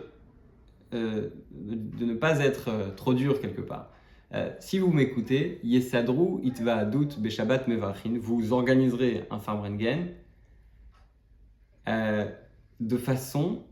euh, 0.94 1.30
de, 1.52 2.06
ne 2.06 2.14
pas 2.14 2.40
être 2.40 2.70
euh, 2.70 2.92
trop 2.96 3.14
dur 3.14 3.42
quelque 3.42 3.62
part. 3.62 3.92
Euh, 4.34 4.52
si 4.60 4.80
vous 4.80 4.92
m'écoutez, 4.92 5.60
Yesadru 5.64 6.40
itva 6.44 6.78
adut 6.78 7.10
beshabat 7.18 7.68
mevachin, 7.68 8.18
vous 8.20 8.54
organiserez 8.54 9.26
un 9.30 9.40
farmrengen 9.40 10.10
de 12.80 12.98
façon 12.98 13.64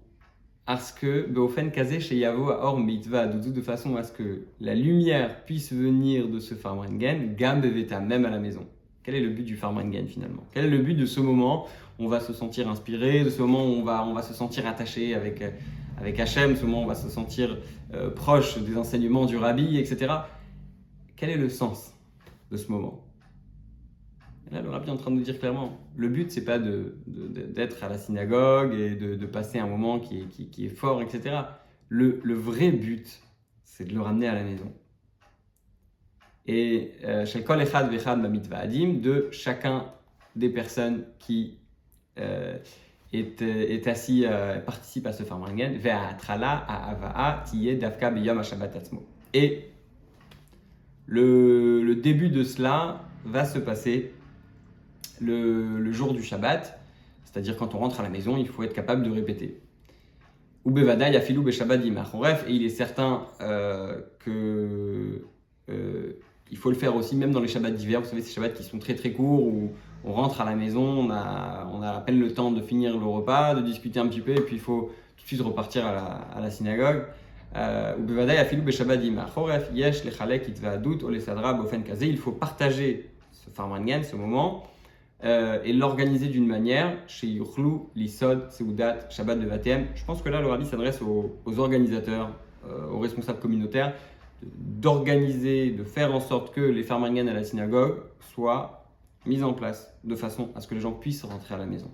à 0.68 0.78
ce 0.78 0.94
que 0.94 1.26
Beofen 1.28 1.72
Kazé 1.72 2.02
chez 2.02 2.18
Yavo 2.18 2.50
Or 2.50 2.78
Mitva 2.78 3.26
de 3.26 3.62
façon 3.62 3.96
à 3.96 4.04
ce 4.04 4.12
que 4.12 4.44
la 4.60 4.76
lumière 4.76 5.46
puisse 5.46 5.72
venir 5.72 6.28
de 6.28 6.40
ce 6.40 6.56
farmrengen, 6.56 7.36
gam 7.36 7.62
beveta, 7.62 8.02
même 8.02 8.26
à 8.26 8.30
la 8.30 8.38
maison. 8.38 8.68
Quel 9.02 9.16
est 9.16 9.22
le 9.22 9.30
but 9.30 9.44
du 9.44 9.56
farmrengen 9.56 10.06
finalement? 10.08 10.44
Quel 10.54 10.66
est 10.66 10.70
le 10.70 10.80
but 10.80 10.96
de 10.96 11.06
ce 11.06 11.22
moment 11.22 11.68
où 11.98 12.06
on 12.06 12.10
va 12.10 12.20
se 12.20 12.34
sentir 12.34 12.68
inspiré, 12.68 13.24
de 13.24 13.30
ce 13.30 13.42
moment 13.42 13.64
où 13.64 13.70
on 13.70 13.84
va, 13.84 14.06
on 14.06 14.14
va 14.14 14.22
se 14.22 14.34
sentir 14.34 14.68
attaché 14.68 15.16
avec, 15.16 15.42
avec 15.98 16.20
Hachem, 16.20 16.58
ce 16.58 16.66
moment 16.66 16.82
où 16.82 16.84
on 16.84 16.88
va 16.88 16.96
se 16.96 17.10
sentir 17.10 17.58
euh, 17.94 18.10
proche 18.10 18.58
des 18.58 18.76
enseignements 18.76 19.26
du 19.26 19.38
rabbi, 19.38 19.78
etc. 19.78 20.14
Quel 21.16 21.30
est 21.30 21.38
le 21.38 21.48
sens 21.48 21.94
de 22.52 22.58
ce 22.58 22.70
moment? 22.70 23.07
Là, 24.52 24.62
le 24.62 24.70
rabbi 24.70 24.88
est 24.88 24.92
en 24.92 24.98
train 24.98 25.12
de 25.12 25.16
nous 25.16 25.24
dire 25.24 25.40
clairement, 25.40 25.78
le 25.96 26.08
but, 26.08 26.32
c'est 26.32 26.46
pas 26.46 26.60
d'être 26.60 27.84
à 27.84 27.90
la 27.90 27.98
synagogue 27.98 28.74
et 28.74 28.96
de, 28.96 29.26
passer 29.26 29.60
un 29.60 29.68
moment 29.68 30.00
qui 30.00 30.20
est, 30.20 30.50
qui, 30.50 30.66
est 30.66 30.70
fort, 30.70 31.02
etc. 31.02 31.36
Le, 31.90 32.20
le, 32.24 32.34
vrai 32.34 32.72
but, 32.72 33.20
c'est 33.64 33.86
de 33.86 33.94
le 33.94 34.02
ramener 34.02 34.28
à 34.28 34.36
la 34.36 34.44
maison. 34.44 34.72
Et 36.46 36.94
euh, 37.04 37.26
chez 37.26 37.44
Kol 37.44 37.62
Echad 37.62 37.92
Vechad 37.92 38.24
Adim, 38.52 39.00
de 39.02 39.28
chacun 39.32 39.86
des 40.36 40.50
personnes 40.50 41.04
qui 41.20 41.58
euh, 42.20 42.58
est, 43.12 43.42
est, 43.42 43.88
assis, 43.88 44.26
participe 44.66 45.08
à 45.08 45.14
ce 45.14 45.24
Farmangen, 45.24 45.78
Ve'atrala 45.78 46.66
A'ava'a 46.68 47.44
Tiye 47.46 47.76
Davka 47.78 48.14
Shabbat 48.44 48.92
Et 49.34 49.70
le, 51.06 51.84
le 51.84 51.96
début 51.96 52.30
de 52.30 52.44
cela 52.44 53.02
va 53.26 53.46
se 53.46 53.60
passer 53.60 54.14
le, 55.22 55.92
jour 55.92 56.14
du 56.14 56.24
Shabbat, 56.24 56.80
c'est-à-dire 57.26 57.58
quand 57.58 57.76
on 57.76 57.80
rentre 57.80 58.00
à 58.00 58.04
la 58.04 58.10
maison, 58.10 58.38
il 58.38 58.48
faut 58.48 58.64
être 58.64 58.74
capable 58.74 59.04
de 59.04 59.12
répéter. 59.12 59.60
Et 62.48 62.54
il 62.54 62.66
est 62.66 62.70
certain 62.70 63.26
euh, 63.42 64.02
que 64.20 65.22
euh, 65.70 66.14
il 66.52 66.58
faut 66.58 66.70
le 66.70 66.76
faire 66.76 66.96
aussi, 66.96 67.16
même 67.16 67.32
dans 67.32 67.40
les 67.40 67.48
Shabbats 67.48 67.72
d'hiver. 67.72 68.02
Vous 68.02 68.08
savez, 68.08 68.22
ces 68.22 68.34
Shabbats 68.34 68.50
qui 68.50 68.64
sont 68.64 68.80
très 68.80 68.96
très 68.96 69.12
courts, 69.12 69.44
où 69.44 69.72
on 70.04 70.14
rentre 70.14 70.42
à 70.42 70.46
la 70.46 70.56
maison, 70.56 70.84
on 70.84 71.10
a, 71.10 71.70
on 71.74 71.82
a 71.82 71.92
à 71.92 72.02
peine 72.02 72.20
le 72.20 72.34
temps 72.34 72.52
de 72.52 72.62
finir 72.62 72.98
le 72.98 73.06
repas, 73.06 73.56
de 73.56 73.62
discuter 73.62 74.00
un 74.00 74.08
petit 74.08 74.22
peu, 74.22 74.32
et 74.32 74.42
puis 74.42 74.56
il 74.56 74.62
faut 74.62 74.92
tout 75.18 75.24
de 75.24 75.28
suite 75.28 75.42
repartir 75.42 75.86
à 75.86 75.94
la, 75.94 76.04
à 76.04 76.42
la 76.42 76.52
synagogue. 76.52 77.04
Il 82.02 82.18
faut 82.18 82.32
partager 82.32 83.10
ce 83.32 83.50
farmangan, 83.50 84.04
ce 84.04 84.16
moment, 84.16 84.64
euh, 85.24 85.60
et 85.64 85.74
l'organiser 85.74 86.28
d'une 86.28 86.46
manière 86.46 86.96
chez 87.08 87.28
Yuchlu, 87.28 87.80
Lisod, 87.96 88.52
Seudat, 88.52 89.10
Shabbat 89.10 89.40
de 89.40 89.48
Vatem. 89.48 89.88
Je 89.96 90.06
pense 90.06 90.22
que 90.22 90.30
là, 90.30 90.42
le 90.42 90.48
rabbi 90.48 90.66
s'adresse 90.66 91.02
aux, 91.02 91.60
organisateurs, 91.60 92.32
euh, 92.70 92.88
aux 92.90 93.00
responsables 93.00 93.40
communautaires, 93.40 93.96
d'organiser, 94.44 95.72
de 95.72 95.84
faire 95.84 96.14
en 96.14 96.20
sorte 96.20 96.54
que 96.54 96.62
les 96.62 96.84
farmangan 96.84 97.26
à 97.28 97.34
la 97.34 97.44
synagogue 97.44 98.04
soient 98.20 98.86
mis 99.26 99.42
en 99.42 99.54
place 99.54 99.92
de 100.04 100.16
façon 100.16 100.52
à 100.56 100.62
ce 100.62 100.68
que 100.68 100.76
les 100.76 100.82
gens 100.82 100.92
puissent 100.92 101.24
rentrer 101.24 101.56
à 101.56 101.58
la 101.58 101.66
maison. 101.66 101.90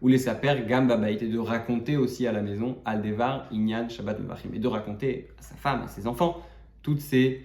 Ou 0.00 0.08
les 0.08 0.16
saper 0.16 0.64
Gamba 0.66 1.10
et 1.10 1.16
de 1.16 1.38
raconter 1.38 1.98
aussi 1.98 2.26
à 2.26 2.32
la 2.32 2.40
maison 2.40 2.78
Aldevar, 2.86 3.48
Inyan, 3.52 3.90
Shabbat 3.90 4.18
Mevachim, 4.18 4.48
et 4.54 4.58
de 4.58 4.66
raconter 4.66 5.28
à 5.38 5.42
sa 5.42 5.54
femme, 5.56 5.82
à 5.82 5.88
ses 5.88 6.06
enfants, 6.06 6.38
toutes 6.80 7.00
ces 7.00 7.44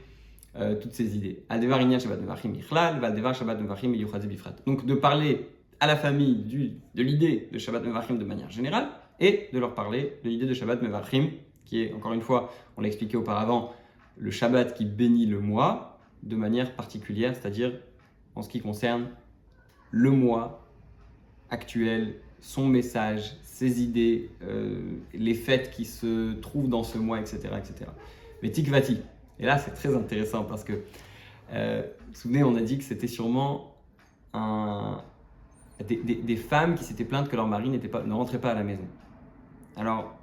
euh, 0.57 0.75
toutes 0.75 0.93
ces 0.93 1.15
idées. 1.15 1.43
Donc 4.65 4.85
de 4.85 4.93
parler 4.93 5.47
à 5.79 5.87
la 5.87 5.95
famille 5.95 6.35
de 6.95 7.03
l'idée 7.03 7.49
de 7.51 7.59
Shabbat 7.59 7.83
Mevachim 7.83 8.15
de 8.15 8.23
manière 8.23 8.49
générale 8.49 8.87
et 9.19 9.49
de 9.51 9.59
leur 9.59 9.75
parler 9.75 10.13
de 10.23 10.29
l'idée 10.29 10.45
de 10.45 10.53
Shabbat 10.53 10.81
Mevachim, 10.81 11.29
qui 11.65 11.81
est, 11.81 11.93
encore 11.93 12.13
une 12.13 12.21
fois, 12.21 12.53
on 12.77 12.81
l'a 12.81 12.87
expliqué 12.87 13.17
auparavant, 13.17 13.73
le 14.17 14.31
Shabbat 14.31 14.73
qui 14.73 14.85
bénit 14.85 15.25
le 15.25 15.39
mois 15.39 15.99
de 16.23 16.35
manière 16.35 16.75
particulière, 16.75 17.35
c'est-à-dire 17.35 17.73
en 18.35 18.41
ce 18.41 18.49
qui 18.49 18.61
concerne 18.61 19.09
le 19.91 20.11
mois 20.11 20.65
actuel, 21.49 22.15
son 22.39 22.67
message, 22.67 23.35
ses 23.43 23.81
idées, 23.81 24.29
euh, 24.43 24.81
les 25.13 25.33
fêtes 25.33 25.71
qui 25.71 25.85
se 25.85 26.33
trouvent 26.39 26.69
dans 26.69 26.83
ce 26.83 26.97
mois, 26.97 27.19
etc. 27.19 27.39
etc. 27.57 27.89
Mais 28.41 28.51
Tikvati, 28.51 28.99
et 29.39 29.45
là, 29.45 29.57
c'est 29.57 29.71
très 29.71 29.95
intéressant 29.95 30.43
parce 30.43 30.63
que, 30.63 30.73
euh, 31.51 31.83
souvenez, 32.13 32.43
on 32.43 32.55
a 32.55 32.61
dit 32.61 32.77
que 32.77 32.83
c'était 32.83 33.07
sûrement 33.07 33.75
des, 35.87 36.37
femmes 36.37 36.75
qui 36.75 36.83
s'étaient 36.83 37.05
plaintes 37.05 37.29
que 37.29 37.35
leur 37.35 37.47
mari 37.47 37.77
pas, 37.79 38.03
ne 38.03 38.13
rentrait 38.13 38.39
pas 38.39 38.51
à 38.51 38.55
la 38.55 38.63
maison. 38.63 38.85
Alors, 39.75 40.17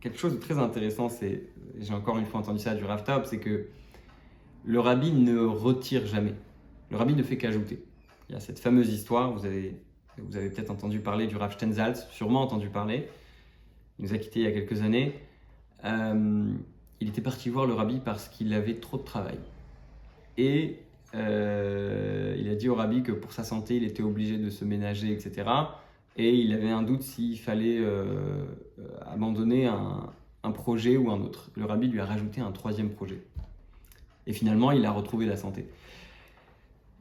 quelque 0.00 0.18
chose 0.18 0.34
de 0.34 0.38
très 0.38 0.58
intéressant, 0.58 1.08
c'est, 1.08 1.48
j'ai 1.78 1.94
encore 1.94 2.18
une 2.18 2.26
fois 2.26 2.40
entendu 2.40 2.58
ça 2.58 2.74
du 2.74 2.84
Rav 2.84 3.02
c'est 3.24 3.38
que 3.38 3.68
le 4.64 4.80
rabbi 4.80 5.12
ne 5.12 5.38
retire 5.38 6.06
jamais. 6.06 6.34
Le 6.90 6.96
rabbi 6.96 7.14
ne 7.14 7.22
fait 7.22 7.36
qu'ajouter. 7.36 7.84
Il 8.28 8.32
y 8.32 8.36
a 8.36 8.40
cette 8.40 8.58
fameuse 8.58 8.90
histoire, 8.90 9.32
vous 9.32 9.44
avez, 9.44 9.76
vous 10.18 10.36
avez 10.36 10.50
peut-être 10.50 10.70
entendu 10.70 11.00
parler 11.00 11.26
du 11.26 11.36
Rav 11.36 11.52
Stenzalz, 11.52 12.06
sûrement 12.10 12.42
entendu 12.42 12.68
parler. 12.68 13.08
Il 13.98 14.06
nous 14.06 14.14
a 14.14 14.18
quittés 14.18 14.40
il 14.40 14.44
y 14.44 14.48
a 14.48 14.52
quelques 14.52 14.82
années. 14.82 15.14
Euh, 15.84 16.54
il 17.00 17.08
était 17.08 17.20
parti 17.20 17.48
voir 17.50 17.66
le 17.66 17.74
rabbi 17.74 18.00
parce 18.04 18.28
qu'il 18.28 18.52
avait 18.54 18.74
trop 18.74 18.96
de 18.96 19.02
travail. 19.02 19.38
Et 20.36 20.78
euh, 21.14 22.36
il 22.38 22.48
a 22.48 22.54
dit 22.54 22.68
au 22.68 22.74
rabbi 22.74 23.02
que 23.02 23.12
pour 23.12 23.32
sa 23.32 23.44
santé, 23.44 23.76
il 23.76 23.84
était 23.84 24.02
obligé 24.02 24.38
de 24.38 24.50
se 24.50 24.64
ménager, 24.64 25.12
etc. 25.12 25.48
Et 26.16 26.34
il 26.34 26.52
avait 26.52 26.70
un 26.70 26.82
doute 26.82 27.02
s'il 27.02 27.38
fallait 27.38 27.78
euh, 27.78 28.44
abandonner 29.06 29.66
un, 29.66 30.10
projet 30.52 30.96
ou 30.96 31.10
un 31.10 31.20
autre. 31.20 31.50
Le 31.56 31.64
rabbi 31.64 31.88
lui 31.88 32.00
a 32.00 32.04
rajouté 32.04 32.40
un 32.40 32.52
troisième 32.52 32.90
projet. 32.90 33.22
Et 34.26 34.32
finalement, 34.32 34.70
il 34.72 34.84
a 34.84 34.92
retrouvé 34.92 35.26
la 35.26 35.36
santé. 35.36 35.66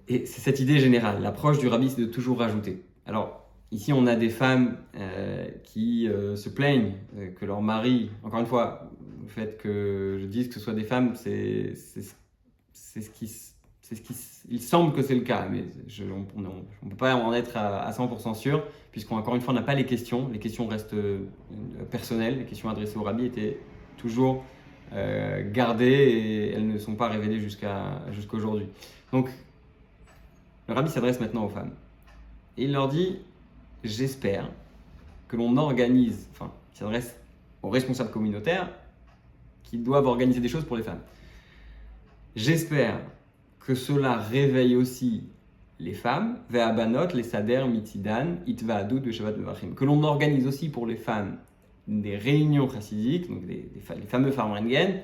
Et 0.07 0.25
c'est 0.25 0.41
cette 0.41 0.59
idée 0.59 0.79
générale. 0.79 1.21
L'approche 1.21 1.59
du 1.59 1.67
rabbi, 1.67 1.89
c'est 1.89 2.01
de 2.01 2.07
toujours 2.07 2.39
rajouter. 2.39 2.83
Alors, 3.05 3.39
Ici, 3.71 3.91
on 3.91 4.05
a 4.05 4.15
des 4.15 4.29
femmes 4.29 4.77
euh, 4.95 5.47
qui 5.63 6.07
se 6.35 6.47
plaignent 6.47 6.93
que 7.35 7.43
leur 7.43 7.59
mari, 7.63 8.11
encore 8.21 8.39
une 8.39 8.45
fois, 8.45 8.91
le 9.23 9.29
fait 9.29 9.57
que 9.57 10.17
je 10.19 10.25
dise 10.25 10.47
que 10.47 10.55
ce 10.55 10.59
soit 10.59 10.73
des 10.73 10.83
femmes, 10.83 11.15
c'est 11.15 11.73
ce 11.75 13.09
qui. 13.09 13.27
Ce 13.81 13.95
qui 13.95 14.15
il 14.49 14.61
semble 14.61 14.93
que 14.93 15.01
c'est 15.01 15.15
le 15.15 15.21
cas, 15.21 15.47
mais 15.49 15.65
on 16.15 16.85
ne 16.85 16.89
peut 16.89 16.95
pas 16.97 17.15
en 17.15 17.33
être 17.33 17.55
à, 17.55 17.89
100% 17.91 18.33
sûr, 18.33 18.65
puisqu'encore 18.91 19.35
une 19.35 19.41
fois, 19.41 19.53
on 19.53 19.55
n'a 19.55 19.61
pas 19.61 19.73
les 19.73 19.85
questions. 19.85 20.29
Les 20.29 20.39
questions 20.39 20.67
restent 20.67 20.93
euh, 20.93 21.25
personnelles. 21.91 22.39
Les 22.39 22.45
questions 22.45 22.69
adressées 22.69 22.97
au 22.97 23.03
rabbi 23.03 23.25
étaient 23.25 23.59
toujours 23.97 24.43
euh, 24.93 25.49
gardées 25.51 25.85
et 25.85 26.51
elles 26.53 26.67
ne 26.67 26.77
sont 26.77 26.95
pas 26.95 27.07
révélées 27.07 27.39
jusqu'à 27.39 28.01
aujourd'hui. 28.31 28.67
Donc, 29.11 29.29
le 30.67 30.73
rabbi 30.73 30.89
s'adresse 30.89 31.19
maintenant 31.19 31.45
aux 31.45 31.49
femmes. 31.49 31.71
Et 32.57 32.63
il 32.63 32.71
leur 32.71 32.89
dit 32.89 33.19
J'espère 33.83 34.49
que 35.27 35.35
l'on 35.35 35.55
organise, 35.57 36.29
enfin, 36.31 36.51
il 36.73 36.77
s'adresse 36.79 37.17
aux 37.61 37.69
responsables 37.69 38.11
communautaires, 38.11 38.69
qui 39.63 39.77
doivent 39.77 40.05
organiser 40.05 40.39
des 40.39 40.47
choses 40.47 40.65
pour 40.65 40.77
les 40.77 40.83
femmes. 40.83 41.01
J'espère 42.35 42.99
que 43.59 43.75
cela 43.75 44.17
réveille 44.17 44.75
aussi 44.75 45.23
les 45.79 45.93
femmes, 45.93 46.37
Ve'abanot, 46.49 47.13
les 47.13 47.23
Sader, 47.23 47.65
Mitidan, 47.67 48.37
Itva 48.47 48.83
de 48.83 49.11
Shabbat 49.11 49.37
Mevachim. 49.37 49.73
Que 49.75 49.85
l'on 49.85 50.03
organise 50.03 50.47
aussi 50.47 50.69
pour 50.69 50.85
les 50.85 50.95
femmes 50.95 51.37
des 51.87 52.15
réunions 52.15 52.69
chassidiques, 52.69 53.29
donc 53.29 53.45
des, 53.45 53.69
les 53.75 54.07
fameux 54.07 54.31
Farmrengen, 54.31 55.01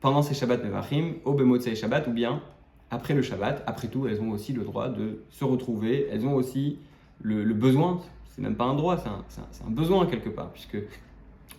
pendant 0.00 0.22
ces 0.22 0.34
Shabbat 0.34 0.64
Mevachim, 0.64 1.14
au 1.24 1.34
Bemotzei 1.34 1.74
Shabbat, 1.74 2.06
ou 2.08 2.12
bien 2.12 2.42
après 2.90 3.14
le 3.14 3.22
Shabbat. 3.22 3.62
Après 3.66 3.88
tout, 3.88 4.06
elles 4.06 4.20
ont 4.20 4.30
aussi 4.30 4.52
le 4.52 4.64
droit 4.64 4.88
de 4.88 5.22
se 5.30 5.44
retrouver, 5.44 6.08
elles 6.10 6.26
ont 6.26 6.34
aussi 6.34 6.78
le, 7.20 7.44
besoin, 7.52 8.00
c'est 8.28 8.42
même 8.42 8.56
pas 8.56 8.64
un 8.64 8.74
droit, 8.74 8.96
c'est 8.96 9.64
un, 9.64 9.70
besoin 9.70 10.06
quelque 10.06 10.28
part, 10.28 10.50
puisque 10.52 10.78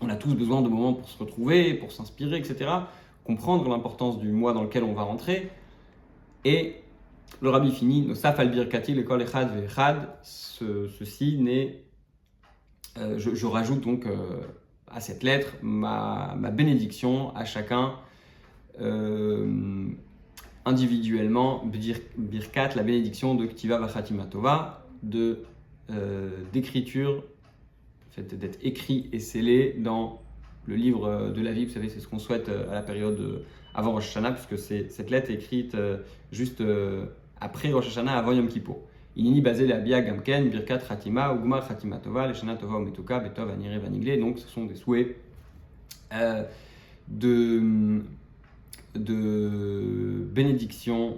on 0.01 0.09
a 0.09 0.15
tous 0.15 0.33
besoin 0.33 0.61
de 0.61 0.69
moments 0.69 0.93
pour 0.93 1.09
se 1.09 1.17
retrouver, 1.17 1.73
pour 1.73 1.91
s'inspirer, 1.91 2.37
etc. 2.37 2.69
Comprendre 3.23 3.69
l'importance 3.69 4.19
du 4.19 4.31
mois 4.31 4.53
dans 4.53 4.63
lequel 4.63 4.83
on 4.83 4.93
va 4.93 5.03
rentrer. 5.03 5.49
Et 6.45 6.75
le 7.41 7.49
rabbi 7.49 7.71
finit, 7.71 8.01
Nosaf 8.01 8.39
al 8.39 8.49
birkati 8.49 8.93
l'école 8.93 9.21
echad 9.21 9.53
ve'echad, 9.53 10.09
ceci 10.23 11.37
n'est. 11.37 11.83
Euh, 12.97 13.17
je, 13.17 13.45
rajoute 13.45 13.81
donc 13.81 14.05
euh, 14.07 14.41
à 14.87 14.99
cette 14.99 15.23
lettre 15.23 15.53
ma, 15.61 16.35
bénédiction 16.51 17.33
à 17.35 17.45
chacun 17.45 17.93
euh, 18.81 19.87
individuellement, 20.65 21.63
birkat, 22.17 22.69
la 22.75 22.83
bénédiction 22.83 23.35
de 23.35 23.45
Ktiva 23.45 23.77
Vachatima 23.77 24.25
Tova, 24.25 24.85
de 25.03 25.43
d'être 28.17 28.59
écrit 28.61 29.09
et 29.11 29.19
scellé 29.19 29.75
dans 29.79 30.21
le 30.65 30.75
livre 30.75 31.31
de 31.31 31.41
la 31.41 31.51
vie. 31.51 31.65
Vous 31.65 31.73
savez, 31.73 31.89
c'est 31.89 31.99
ce 31.99 32.07
qu'on 32.07 32.19
souhaite 32.19 32.49
à 32.49 32.73
la 32.73 32.81
période 32.81 33.43
avant 33.73 33.93
Rosh 33.93 34.09
Hashanah, 34.09 34.33
puisque 34.33 34.57
cette 34.57 35.09
lettre 35.09 35.31
est 35.31 35.35
écrite 35.35 35.75
juste 36.31 36.63
après 37.39 37.71
Rosh 37.71 37.87
Hashanah, 37.87 38.17
avant 38.17 38.33
Yom 38.33 38.47
Kippur. 38.47 38.77
Inini 39.15 39.41
basé 39.41 39.67
la 39.67 39.79
Gamken, 39.79 40.49
Birkat 40.49 40.79
Khatima, 40.79 41.33
Ugmar 41.33 41.67
Khatima 41.67 41.97
Tova, 41.97 42.27
Leshana 42.27 42.55
Tova 42.55 42.77
Ometuka, 42.77 43.19
Betov 43.19 43.49
Anire. 43.49 44.19
Donc 44.19 44.39
ce 44.39 44.47
sont 44.47 44.65
des 44.65 44.75
souhaits 44.75 45.15
euh, 46.13 46.43
de, 47.07 48.01
de 48.95 50.25
bénédiction 50.31 51.17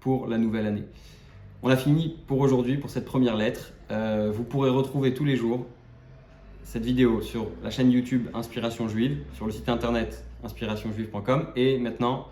pour 0.00 0.26
la 0.26 0.36
nouvelle 0.36 0.66
année. 0.66 0.84
On 1.62 1.70
a 1.70 1.76
fini 1.76 2.16
pour 2.26 2.40
aujourd'hui, 2.40 2.76
pour 2.76 2.90
cette 2.90 3.06
première 3.06 3.36
lettre. 3.36 3.72
Euh, 3.90 4.30
vous 4.34 4.44
pourrez 4.44 4.70
retrouver 4.70 5.14
tous 5.14 5.24
les 5.24 5.36
jours 5.36 5.66
cette 6.64 6.84
vidéo 6.84 7.20
sur 7.20 7.48
la 7.62 7.70
chaîne 7.70 7.90
YouTube 7.90 8.28
Inspiration 8.34 8.88
Juive, 8.88 9.18
sur 9.34 9.46
le 9.46 9.52
site 9.52 9.68
internet 9.68 10.24
inspirationjuive.com 10.42 11.48
et 11.56 11.78
maintenant 11.78 12.28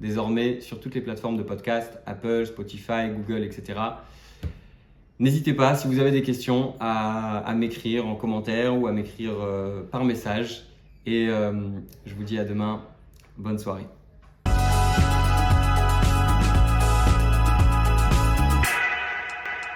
désormais 0.00 0.60
sur 0.60 0.80
toutes 0.80 0.94
les 0.94 1.00
plateformes 1.00 1.36
de 1.36 1.42
podcast, 1.42 1.98
Apple, 2.06 2.46
Spotify, 2.46 3.08
Google, 3.08 3.42
etc. 3.42 3.78
N'hésitez 5.18 5.52
pas, 5.52 5.74
si 5.74 5.88
vous 5.88 5.98
avez 5.98 6.12
des 6.12 6.22
questions, 6.22 6.74
à, 6.78 7.52
m'écrire 7.56 8.06
en 8.06 8.14
commentaire 8.14 8.78
ou 8.78 8.86
à 8.86 8.92
m'écrire 8.92 9.32
euh, 9.40 9.82
par 9.82 10.04
message. 10.04 10.64
Et 11.06 11.26
euh, 11.28 11.52
je 12.06 12.14
vous 12.14 12.22
dis 12.22 12.38
à 12.38 12.44
demain. 12.44 12.82
Bonne 13.36 13.58
soirée. 13.58 13.97